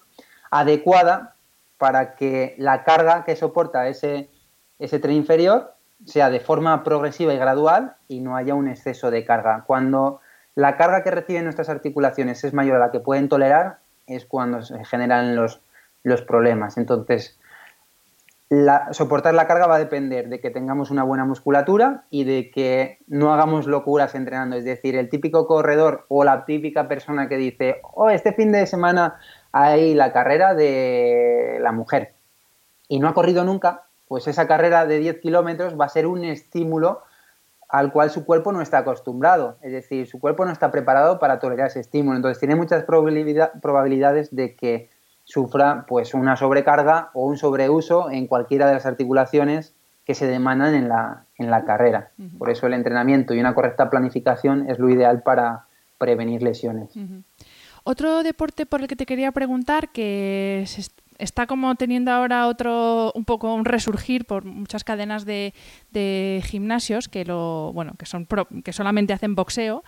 [0.49, 1.35] adecuada
[1.77, 4.27] para que la carga que soporta ese,
[4.79, 9.25] ese tren inferior sea de forma progresiva y gradual y no haya un exceso de
[9.25, 9.63] carga.
[9.65, 10.21] Cuando
[10.55, 14.61] la carga que reciben nuestras articulaciones es mayor a la que pueden tolerar, es cuando
[14.61, 15.61] se generan los,
[16.03, 16.77] los problemas.
[16.77, 17.37] Entonces,
[18.91, 22.99] soportar la carga va a depender de que tengamos una buena musculatura y de que
[23.07, 24.55] no hagamos locuras entrenando.
[24.55, 28.65] Es decir, el típico corredor o la típica persona que dice, oh, este fin de
[28.65, 29.19] semana
[29.51, 32.13] hay la carrera de la mujer
[32.87, 36.23] y no ha corrido nunca, pues esa carrera de 10 kilómetros va a ser un
[36.23, 37.03] estímulo
[37.69, 39.57] al cual su cuerpo no está acostumbrado.
[39.61, 42.15] Es decir, su cuerpo no está preparado para tolerar ese estímulo.
[42.15, 44.89] Entonces tiene muchas probabilidades de que
[45.25, 50.73] sufra pues una sobrecarga o un sobreuso en cualquiera de las articulaciones que se demandan
[50.73, 52.11] en la, en la carrera.
[52.37, 55.65] Por eso el entrenamiento y una correcta planificación es lo ideal para
[55.97, 56.91] prevenir lesiones.
[57.83, 60.83] Otro deporte por el que te quería preguntar, que se,
[61.17, 65.53] está como teniendo ahora otro, un poco un resurgir por muchas cadenas de,
[65.91, 68.27] de gimnasios que lo, bueno, que son
[68.63, 69.83] que solamente hacen boxeo.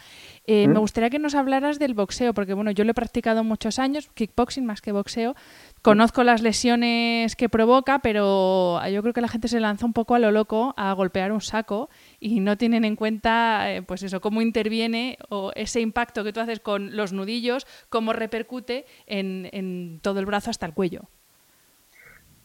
[0.45, 3.80] Eh, me gustaría que nos hablaras del boxeo, porque bueno, yo lo he practicado muchos
[3.80, 5.36] años, kickboxing más que boxeo.
[5.82, 10.15] Conozco las lesiones que provoca, pero yo creo que la gente se lanza un poco
[10.15, 14.21] a lo loco a golpear un saco y no tienen en cuenta, eh, pues eso,
[14.21, 19.99] cómo interviene o ese impacto que tú haces con los nudillos, cómo repercute en, en
[20.01, 21.09] todo el brazo hasta el cuello.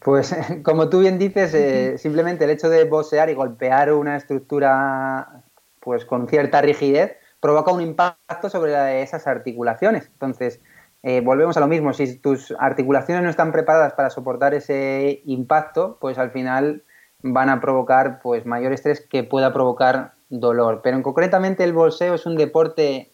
[0.04, 5.42] Pues como tú bien dices, eh, simplemente el hecho de boxear y golpear una estructura
[5.80, 10.06] pues con cierta rigidez provoca un impacto sobre esas articulaciones.
[10.12, 10.60] Entonces,
[11.02, 15.96] eh, volvemos a lo mismo, si tus articulaciones no están preparadas para soportar ese impacto,
[16.00, 16.84] pues al final
[17.22, 20.80] van a provocar pues mayor estrés que pueda provocar dolor.
[20.82, 23.12] Pero en concretamente el bolseo es un deporte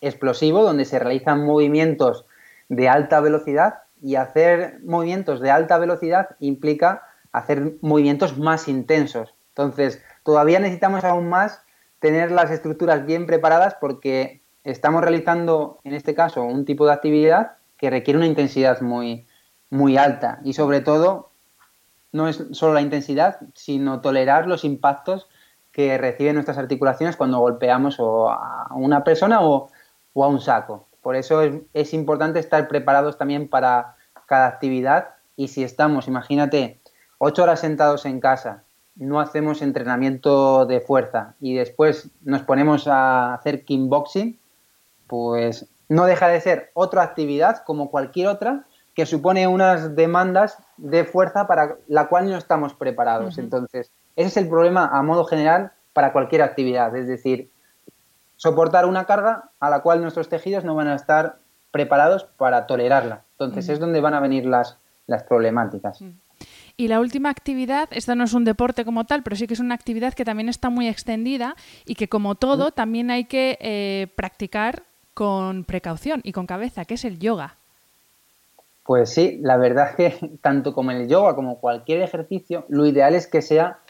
[0.00, 2.24] explosivo donde se realizan movimientos
[2.70, 9.34] de alta velocidad y hacer movimientos de alta velocidad implica hacer movimientos más intensos.
[9.48, 11.62] Entonces, todavía necesitamos aún más
[11.98, 17.52] tener las estructuras bien preparadas porque estamos realizando, en este caso, un tipo de actividad
[17.76, 19.26] que requiere una intensidad muy,
[19.70, 21.30] muy alta y sobre todo
[22.12, 25.28] no es solo la intensidad, sino tolerar los impactos
[25.72, 29.70] que reciben nuestras articulaciones cuando golpeamos o a una persona o,
[30.16, 30.88] a un saco.
[31.02, 33.96] Por eso es, es, importante estar preparados también para
[34.26, 35.14] cada actividad.
[35.36, 36.80] Y si estamos, imagínate,
[37.18, 38.64] ocho horas sentados en casa,
[38.96, 44.38] no hacemos entrenamiento de fuerza y después nos ponemos a hacer kickboxing,
[45.06, 51.04] pues no deja de ser otra actividad como cualquier otra que supone unas demandas de
[51.04, 53.38] fuerza para la cual no estamos preparados.
[53.38, 57.50] Entonces, ese es el problema a modo general para cualquier actividad, es decir,
[58.40, 63.24] soportar una carga a la cual nuestros tejidos no van a estar preparados para tolerarla.
[63.32, 66.02] Entonces, es donde van a venir las, las problemáticas.
[66.78, 69.60] Y la última actividad, esta no es un deporte como tal, pero sí que es
[69.60, 74.06] una actividad que también está muy extendida y que como todo también hay que eh,
[74.16, 77.56] practicar con precaución y con cabeza, que es el yoga.
[78.84, 83.14] Pues sí, la verdad es que tanto como el yoga como cualquier ejercicio, lo ideal
[83.14, 83.80] es que sea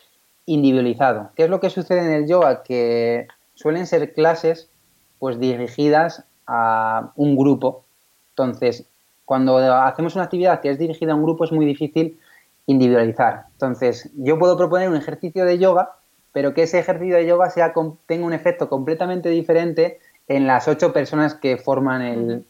[0.45, 1.31] individualizado.
[1.37, 2.65] ¿Qué es lo que sucede en el yoga?
[2.65, 3.29] Que
[3.61, 4.71] suelen ser clases
[5.19, 7.85] pues dirigidas a un grupo.
[8.31, 8.87] Entonces,
[9.27, 12.19] cuando hacemos una actividad que es dirigida a un grupo es muy difícil
[12.65, 13.45] individualizar.
[13.53, 15.93] Entonces, yo puedo proponer un ejercicio de yoga,
[16.33, 17.75] pero que ese ejercicio de yoga sea,
[18.07, 22.01] tenga un efecto completamente diferente en las ocho personas que forman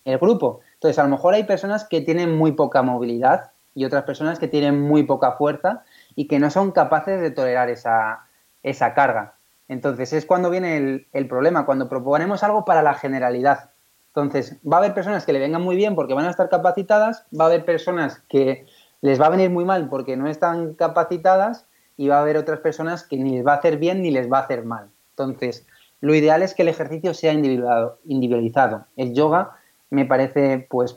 [0.05, 0.61] el, grupo.
[0.75, 4.47] Entonces, a lo mejor hay personas que tienen muy poca movilidad y otras personas que
[4.47, 5.83] tienen muy poca fuerza
[6.15, 8.27] y que no son capaces de tolerar esa,
[8.63, 9.35] esa carga.
[9.71, 13.71] Entonces, es cuando viene el, problema, cuando proponemos algo para la generalidad.
[14.09, 17.25] Entonces, va a haber personas que le vengan muy bien porque van a estar capacitadas,
[17.33, 18.67] va a haber personas que
[19.01, 21.67] les va a venir muy mal porque no están capacitadas
[21.97, 24.29] y va a haber otras personas que ni les va a hacer bien ni les
[24.31, 24.89] va a hacer mal.
[25.11, 25.65] Entonces,
[26.01, 28.87] lo ideal es que el ejercicio sea individualizado.
[28.97, 29.53] El yoga
[29.91, 30.97] me parece pues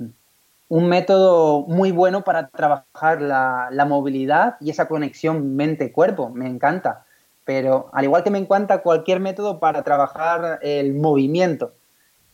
[0.69, 6.31] un método muy bueno para trabajar la movilidad y esa conexión mente-cuerpo.
[6.31, 7.05] Me encanta.
[7.45, 11.73] Pero al igual que me encanta cualquier método para trabajar el movimiento.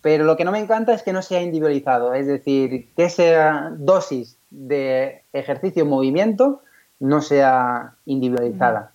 [0.02, 2.14] Pero lo que no me encanta es que no sea individualizado.
[2.14, 6.62] Es decir, que esa dosis de ejercicio-movimiento
[7.00, 8.94] no sea individualizada.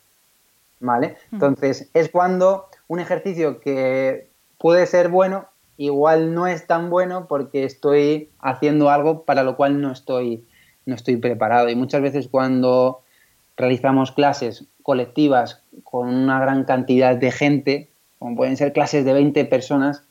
[0.80, 1.16] ¿Vale?
[1.32, 5.46] Entonces, es cuando un ejercicio que puede ser bueno,
[5.76, 10.44] igual no es tan bueno porque estoy haciendo algo para lo cual no estoy,
[10.86, 11.68] no estoy preparado.
[11.68, 13.00] Y muchas veces cuando
[13.56, 19.44] realizamos clases colectivas con una gran cantidad de gente, como pueden ser clases de 20
[19.46, 20.04] personas,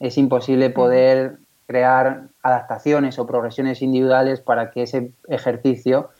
[0.00, 6.10] es imposible poder crear adaptaciones o progresiones individuales para que ese ejercicio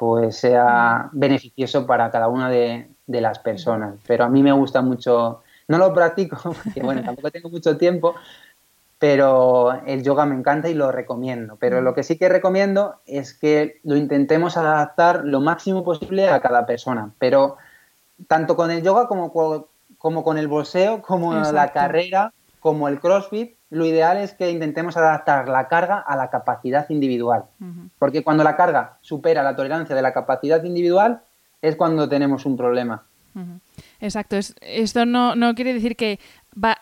[0.00, 3.96] pues sea beneficioso para cada una de, las personas.
[4.06, 8.14] Pero a mí me gusta mucho, no lo practico porque bueno, tampoco tengo mucho tiempo,
[8.98, 11.56] pero el yoga me encanta y lo recomiendo.
[11.56, 16.40] Pero lo que sí que recomiendo es que lo intentemos adaptar lo máximo posible a
[16.40, 17.10] cada persona.
[17.18, 17.58] Pero
[18.28, 19.32] tanto con el yoga como,
[19.98, 24.96] como con el bolseo, como la carrera, como el CrossFit, lo ideal es que intentemos
[24.96, 27.44] adaptar la carga a la capacidad individual.
[27.98, 31.22] Porque cuando la carga supera la tolerancia de la capacidad individual,
[31.62, 33.04] es cuando tenemos un problema.
[34.00, 34.36] Exacto.
[34.36, 36.18] esto no, no, quiere decir que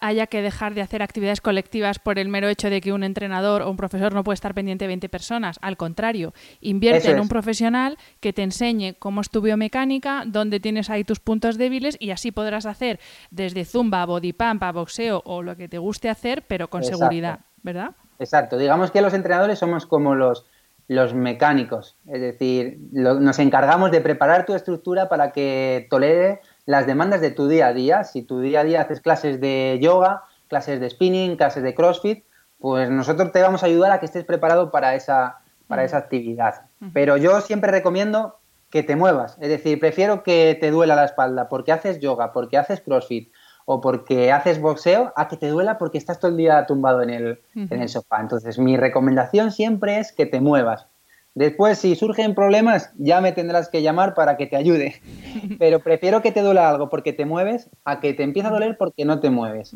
[0.01, 3.63] haya que dejar de hacer actividades colectivas por el mero hecho de que un entrenador
[3.63, 5.59] o un profesor no puede estar pendiente de 20 personas.
[5.63, 10.91] Al contrario, invierte en un profesional que te enseñe cómo es tu biomecánica, dónde tienes
[10.91, 12.99] ahí tus puntos débiles y así podrás hacer
[13.31, 17.41] desde zumba, body pump, a boxeo o lo que te guste hacer, pero con seguridad,
[17.63, 17.93] ¿verdad?
[18.19, 18.59] Exacto.
[18.59, 20.47] Digamos que los entrenadores somos como los
[20.89, 27.23] los mecánicos, es decir, nos encargamos de preparar tu estructura para que tolere las demandas
[27.23, 28.05] de tu día a día.
[28.05, 32.27] Si tu día a día haces clases de yoga, clases de spinning, clases de CrossFit,
[32.59, 36.67] pues nosotros te vamos a ayudar a que estés preparado para esa, para esa actividad.
[36.93, 38.37] Pero yo siempre recomiendo
[38.69, 42.59] que te muevas, es decir, prefiero que te duela la espalda porque haces yoga, porque
[42.59, 43.33] haces CrossFit
[43.65, 47.09] o porque haces boxeo, a que te duela porque estás todo el día tumbado en
[47.09, 48.21] el, en el sofá.
[48.21, 50.87] Entonces, mi recomendación siempre es que te muevas.
[51.35, 55.01] Después, si surgen problemas, ya me tendrás que llamar para que te ayude.
[55.59, 58.77] Pero prefiero que te duela algo porque te mueves a que te empiece a doler
[58.79, 59.75] porque no te mueves.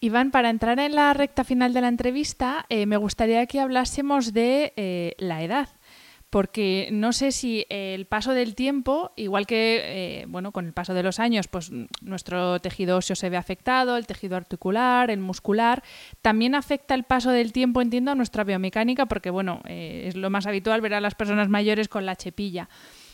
[0.00, 4.32] Iván, para entrar en la recta final de la entrevista, eh, me gustaría que hablásemos
[4.32, 5.68] de eh, la edad
[6.36, 9.80] porque no sé si el paso del tiempo, igual que
[10.20, 11.70] eh, bueno, con el paso de los años, pues
[12.02, 15.82] nuestro tejido óseo se ve afectado, el tejido articular, el muscular,
[16.20, 20.28] también afecta el paso del tiempo, entiendo, a nuestra biomecánica, porque bueno, eh, es lo
[20.28, 22.68] más habitual ver a las personas mayores con la chepilla.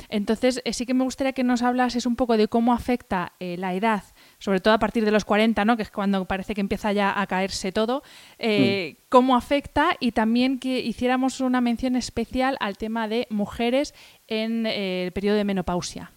[0.08, 3.72] Entonces, eh, sí que me gustaría que nos hablases un poco de cómo afecta la
[3.72, 4.02] edad
[4.42, 5.76] sobre todo a partir de los 40, ¿no?
[5.76, 8.02] que es cuando parece que empieza ya a caerse todo,
[8.40, 9.02] eh, mm.
[9.08, 13.94] cómo afecta y también que hiciéramos una mención especial al tema de mujeres
[14.26, 16.10] en eh, el periodo de menopausia.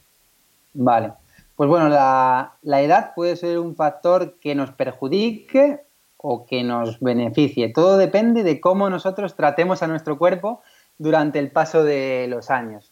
[0.74, 1.14] Vale.
[1.56, 5.82] Pues bueno, la, la edad puede ser un factor que nos perjudique
[6.18, 7.72] o que nos beneficie.
[7.72, 10.64] Todo depende de cómo nosotros tratemos a nuestro cuerpo
[10.98, 12.90] durante el paso de los años.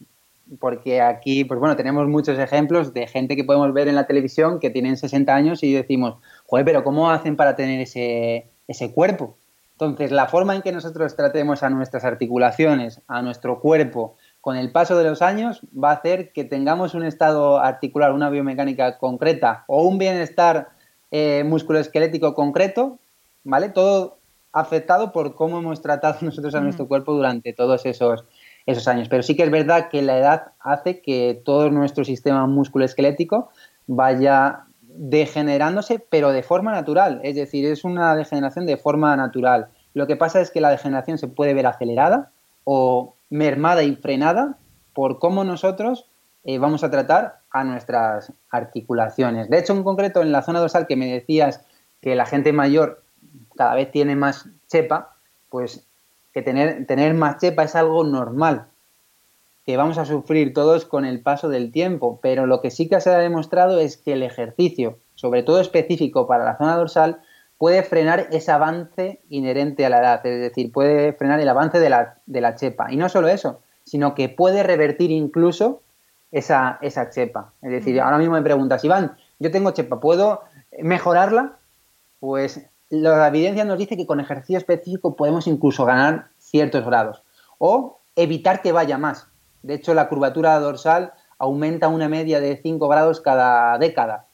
[0.58, 4.60] Porque aquí, pues bueno, tenemos muchos ejemplos de gente que podemos ver en la televisión
[4.60, 9.36] que tienen 60 años y decimos, joder, pero ¿cómo hacen para tener ese, ese cuerpo?
[9.72, 14.70] Entonces, la forma en que nosotros tratemos a nuestras articulaciones, a nuestro cuerpo, con el
[14.70, 19.64] paso de los años, va a hacer que tengamos un estado articular, una biomecánica concreta
[19.66, 20.68] o un bienestar
[21.10, 22.98] eh, musculoesquelético concreto,
[23.42, 23.70] ¿vale?
[23.70, 24.18] Todo
[24.52, 28.24] afectado por cómo hemos tratado nosotros a nuestro cuerpo durante todos esos,
[28.66, 29.08] esos años.
[29.08, 33.50] Pero sí que es verdad que la edad hace que todo nuestro sistema musculoesquelético
[33.86, 37.20] vaya degenerándose, pero de forma natural.
[37.24, 39.68] Es decir, es una degeneración de forma natural.
[39.92, 42.30] Lo que pasa es que la degeneración se puede ver acelerada
[42.64, 44.56] o mermada y frenada
[44.92, 46.06] por cómo nosotros
[46.44, 49.48] eh, vamos a tratar a nuestras articulaciones.
[49.50, 51.64] De hecho, en concreto, en la zona dorsal que me decías
[52.00, 53.02] que la gente mayor
[53.56, 55.16] cada vez tiene más chepa,
[55.48, 55.86] pues
[56.34, 58.66] que tener, tener más chepa es algo normal,
[59.64, 63.00] que vamos a sufrir todos con el paso del tiempo, pero lo que sí que
[63.00, 67.22] se ha demostrado es que el ejercicio, sobre todo específico para la zona dorsal,
[67.56, 71.88] puede frenar ese avance inherente a la edad, es decir, puede frenar el avance de
[71.88, 72.92] la, de la chepa.
[72.92, 75.82] Y no solo eso, sino que puede revertir incluso
[76.32, 77.52] esa, esa chepa.
[77.62, 80.42] Es decir, ahora mismo me preguntas, Iván, yo tengo chepa, ¿puedo
[80.82, 81.52] mejorarla?
[82.18, 82.66] Pues
[83.02, 87.22] la evidencia nos dice que con ejercicio específico podemos incluso ganar ciertos grados
[87.58, 89.26] o evitar que vaya más.
[89.62, 94.26] De hecho, la curvatura dorsal aumenta una media de 5 grados cada década.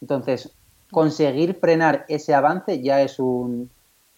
[0.00, 0.50] Entonces,
[0.90, 3.70] conseguir frenar ese avance ya es un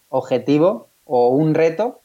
[0.09, 2.01] objetivo o un reto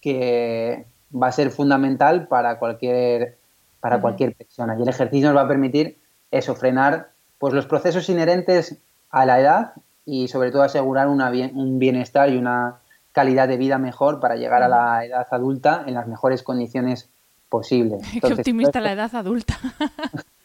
[0.00, 3.36] que va a ser fundamental para cualquier,
[3.80, 4.76] para cualquier persona.
[4.78, 5.96] Y el ejercicio nos va a permitir
[6.30, 8.76] eso, frenar pues, los procesos inherentes
[9.10, 9.72] a la edad
[10.06, 12.76] y sobre todo asegurar un bienestar y una
[13.12, 17.08] calidad de vida mejor para llegar a la edad adulta en las mejores condiciones
[17.48, 18.02] posibles.
[18.20, 19.58] Qué optimista la edad adulta.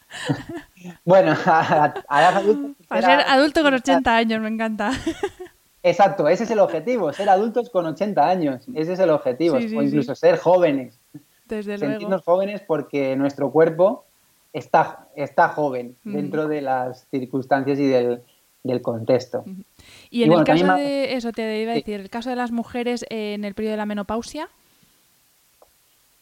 [1.05, 2.84] bueno, a, edad adulta...
[2.88, 4.91] Para ser adulto con 80 años, me encanta.
[5.84, 9.82] Exacto, ese es el objetivo, ser adultos con 80 años, ese es el objetivo, o
[9.82, 10.99] incluso ser jóvenes.
[11.45, 14.05] Desde Sentirnos jóvenes porque nuestro cuerpo
[14.53, 18.22] está, está joven dentro de las circunstancias y del,
[18.64, 19.43] del contexto.
[20.09, 23.05] Y en el caso de eso, te iba a decir, el caso de las mujeres
[23.09, 24.49] en el periodo de la menopausia.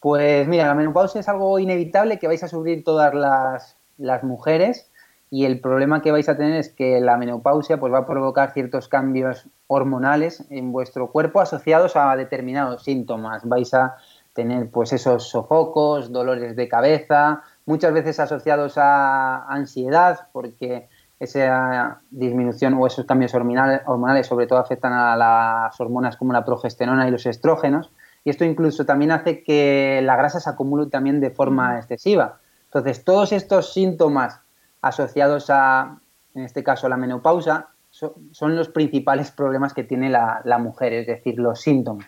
[0.00, 4.90] Pues mira, la menopausia es algo inevitable que vais a sufrir todas las, las mujeres
[5.30, 8.52] y el problema que vais a tener es que la menopausia pues, va a provocar
[8.52, 13.46] ciertos cambios hormonales en vuestro cuerpo asociados a determinados síntomas.
[13.48, 13.96] Vais a
[14.32, 20.88] tener pues esos sofocos, dolores de cabeza, muchas veces asociados a ansiedad, porque
[21.20, 27.06] esa disminución o esos cambios hormonales, sobre todo afectan a las hormonas como la progesterona
[27.06, 27.92] y los estrógenos
[28.24, 32.38] y esto incluso también hace que la grasa se acumule también de forma excesiva.
[32.64, 34.40] Entonces, todos estos síntomas
[34.82, 35.98] asociados a,
[36.34, 41.38] en este caso, la menopausa, son los principales problemas que tiene la, mujer, es decir,
[41.38, 42.06] los síntomas.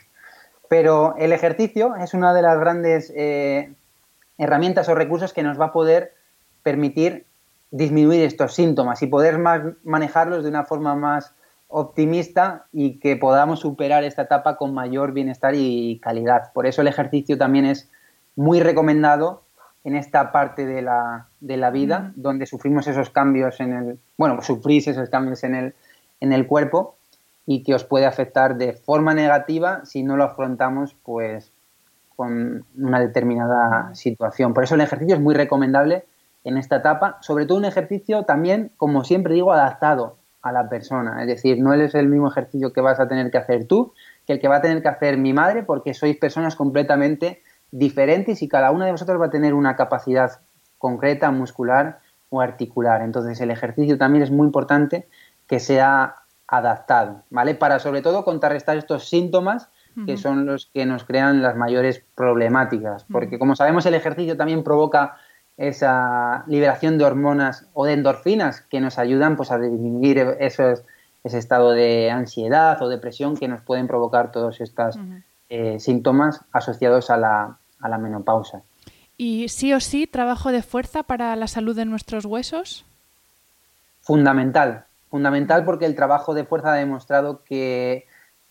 [0.68, 3.74] Pero el ejercicio es una de las grandes eh,
[4.38, 6.14] herramientas o recursos que nos va a poder
[6.62, 7.26] permitir
[7.72, 11.34] disminuir estos síntomas y poder más manejarlos de una forma más
[11.68, 16.52] optimista y que podamos superar esta etapa con mayor bienestar y calidad.
[16.52, 17.90] Por eso el ejercicio también es
[18.36, 19.42] muy recomendado
[19.84, 24.40] en esta parte de la, de la vida, donde sufrimos esos cambios en el, bueno,
[24.42, 25.74] sufrís esos cambios en el,
[26.20, 26.96] en el cuerpo
[27.46, 31.50] y que os puede afectar de forma negativa si no lo afrontamos pues
[32.14, 34.52] con una determinada situación.
[34.52, 36.04] Por eso el ejercicio es muy recomendable
[36.44, 41.20] en esta etapa, sobre todo un ejercicio también, como siempre digo, adaptado a la persona.
[41.22, 43.94] Es decir, no es el mismo ejercicio que vas a tener que hacer tú
[44.26, 48.42] que el que va a tener que hacer mi madre, porque sois personas completamente diferentes
[48.42, 50.40] y cada una de vosotros va a tener una capacidad
[50.78, 53.02] concreta, muscular o articular.
[53.02, 55.08] Entonces el ejercicio también es muy importante
[55.46, 56.16] que sea
[56.46, 57.54] adaptado, ¿vale?
[57.54, 59.68] Para sobre todo contrarrestar estos síntomas
[60.06, 64.64] que son los que nos crean las mayores problemáticas, porque como sabemos el ejercicio también
[64.64, 65.16] provoca
[65.56, 70.82] esa liberación de hormonas o de endorfinas que nos ayudan pues, a disminuir ese
[71.24, 74.98] estado de ansiedad o depresión que nos pueden provocar todos estos
[75.48, 78.62] eh, síntomas asociados a la, a la menopausa.
[79.16, 82.84] ¿Y sí o sí trabajo de fuerza para la salud de nuestros huesos?
[84.00, 88.06] Fundamental, fundamental porque el trabajo de fuerza ha demostrado que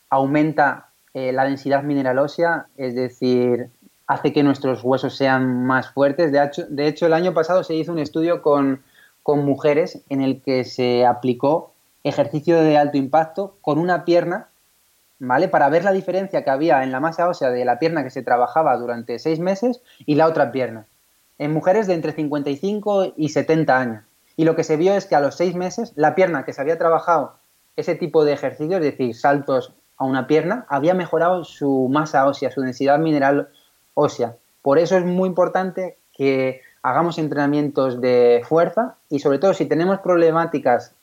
[0.09, 3.69] aumenta eh, la densidad mineral ósea, es decir,
[4.11, 6.33] hace que nuestros huesos sean más fuertes.
[6.33, 8.83] De hecho, de hecho el año pasado se hizo un estudio con,
[9.23, 11.71] con mujeres en el que se aplicó
[12.03, 14.49] ejercicio de alto impacto con una pierna,
[15.19, 15.47] ¿vale?
[15.47, 18.21] Para ver la diferencia que había en la masa ósea de la pierna que se
[18.21, 20.87] trabajaba durante seis meses y la otra pierna.
[21.37, 24.03] En mujeres de entre 55 y 70 años.
[24.35, 26.59] Y lo que se vio es que a los seis meses la pierna que se
[26.59, 27.35] había trabajado
[27.77, 32.51] ese tipo de ejercicio, es decir, saltos a una pierna, había mejorado su masa ósea,
[32.51, 33.49] su densidad mineral
[33.93, 34.35] ósea.
[34.61, 39.99] Por eso es muy importante que hagamos entrenamientos de fuerza y sobre todo si tenemos
[39.99, 40.93] problemáticas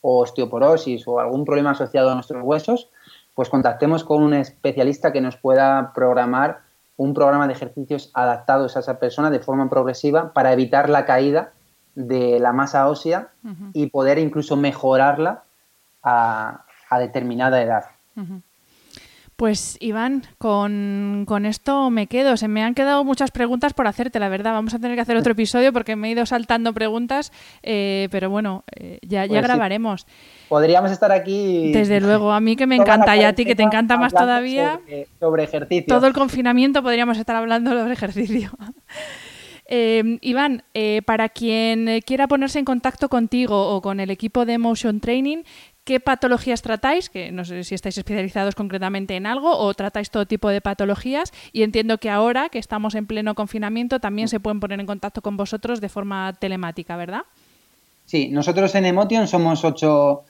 [0.00, 2.90] o osteoporosis o algún problema asociado a nuestros huesos,
[3.34, 6.60] pues contactemos con un especialista que nos pueda programar
[6.96, 11.52] un programa de ejercicios adaptados a esa persona de forma progresiva para evitar la caída
[11.94, 13.28] de la masa ósea
[13.72, 15.44] y poder incluso mejorarla
[16.02, 16.64] a,
[16.98, 17.86] determinada edad.
[19.36, 22.36] Pues Iván, con, esto me quedo.
[22.36, 24.52] Se me han quedado muchas preguntas por hacerte, la verdad.
[24.52, 27.32] Vamos a tener que hacer otro episodio porque me he ido saltando preguntas,
[27.64, 30.06] eh, pero bueno, eh, ya, ya pues grabaremos.
[30.48, 31.72] Podríamos estar aquí.
[31.72, 34.80] Desde luego, a mí que me encanta y a ti que te encanta más todavía.
[35.18, 35.86] Sobre, ejercicio.
[35.92, 38.50] Todo el confinamiento podríamos estar hablando sobre ejercicio.
[39.66, 40.62] Eh, Iván,
[41.06, 45.38] para quien quiera ponerse en contacto contigo o con el equipo de Motion Training,
[45.84, 50.26] qué patologías tratáis, que no sé si estáis especializados concretamente en algo o tratáis todo
[50.26, 54.60] tipo de patologías y entiendo que ahora que estamos en pleno confinamiento también se pueden
[54.60, 57.22] poner en contacto con vosotros de forma telemática, ¿verdad?
[58.06, 60.24] Sí, nosotros en Emotion somos ocho,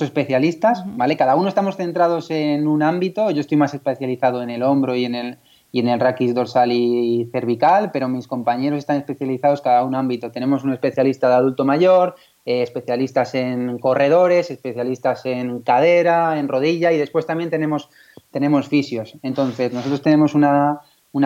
[0.00, 1.16] especialistas, ¿vale?
[1.16, 5.04] Cada uno estamos centrados en un ámbito, yo estoy más especializado en el hombro y
[5.04, 5.38] en el,
[5.72, 10.30] y en el raquis dorsal y cervical, pero mis compañeros están especializados cada un ámbito.
[10.30, 12.16] Tenemos un especialista de adulto mayor,
[12.46, 17.90] eh, especialistas en corredores, especialistas en cadera, en rodilla y después también tenemos,
[18.30, 19.16] tenemos fisios.
[19.22, 20.80] Entonces, nosotros tenemos una,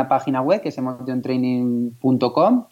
[0.09, 2.67] página web que es emotiontraining.com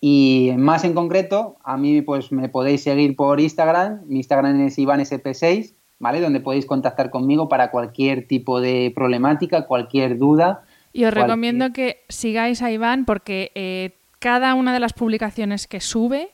[0.00, 4.78] y más en concreto, a mí pues me podéis seguir por Instagram, mi Instagram es
[4.78, 6.20] ivansp6, ¿vale?
[6.20, 12.04] Donde podéis contactar conmigo para cualquier tipo de problemática, cualquier duda y os recomiendo que
[12.08, 16.30] sigáis a Iván porque eh, cada una de las publicaciones que sube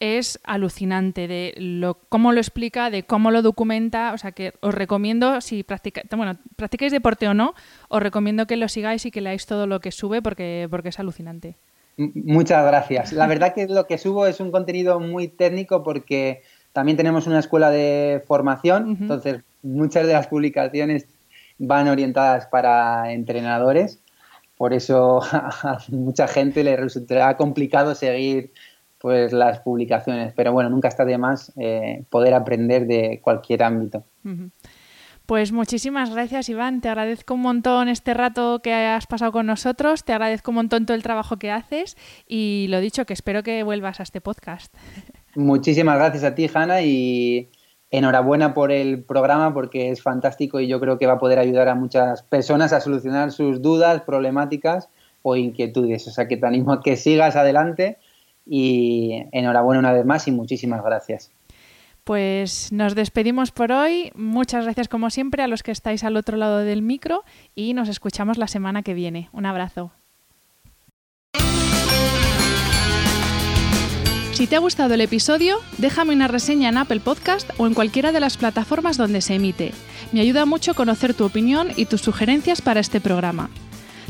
[0.00, 4.12] es alucinante de lo, cómo lo explica, de cómo lo documenta.
[4.12, 7.54] O sea que os recomiendo, si practica, bueno, practicáis deporte o no,
[7.88, 10.98] os recomiendo que lo sigáis y que leáis todo lo que sube porque, porque es
[10.98, 11.56] alucinante.
[11.96, 13.12] Muchas gracias.
[13.12, 16.42] La verdad que lo que subo es un contenido muy técnico porque
[16.72, 21.06] también tenemos una escuela de formación, entonces muchas de las publicaciones
[21.58, 24.00] van orientadas para entrenadores,
[24.56, 28.52] por eso a mucha gente le resultará complicado seguir
[29.04, 34.02] pues las publicaciones, pero bueno, nunca está de más eh, poder aprender de cualquier ámbito.
[35.26, 36.80] Pues muchísimas gracias, Iván.
[36.80, 40.04] Te agradezco un montón este rato que has pasado con nosotros.
[40.04, 43.62] Te agradezco un montón todo el trabajo que haces y lo dicho, que espero que
[43.62, 44.74] vuelvas a este podcast.
[45.34, 47.50] Muchísimas gracias a ti, Hanna, y
[47.90, 51.68] enhorabuena por el programa porque es fantástico y yo creo que va a poder ayudar
[51.68, 54.88] a muchas personas a solucionar sus dudas, problemáticas
[55.20, 56.08] o inquietudes.
[56.08, 57.98] O sea que te animo a que sigas adelante
[58.46, 61.30] y enhorabuena una vez más y muchísimas gracias.
[62.04, 64.12] Pues nos despedimos por hoy.
[64.14, 67.24] Muchas gracias como siempre a los que estáis al otro lado del micro
[67.54, 69.30] y nos escuchamos la semana que viene.
[69.32, 69.90] Un abrazo.
[74.34, 78.10] Si te ha gustado el episodio, déjame una reseña en Apple Podcast o en cualquiera
[78.10, 79.72] de las plataformas donde se emite.
[80.12, 83.48] Me ayuda mucho conocer tu opinión y tus sugerencias para este programa.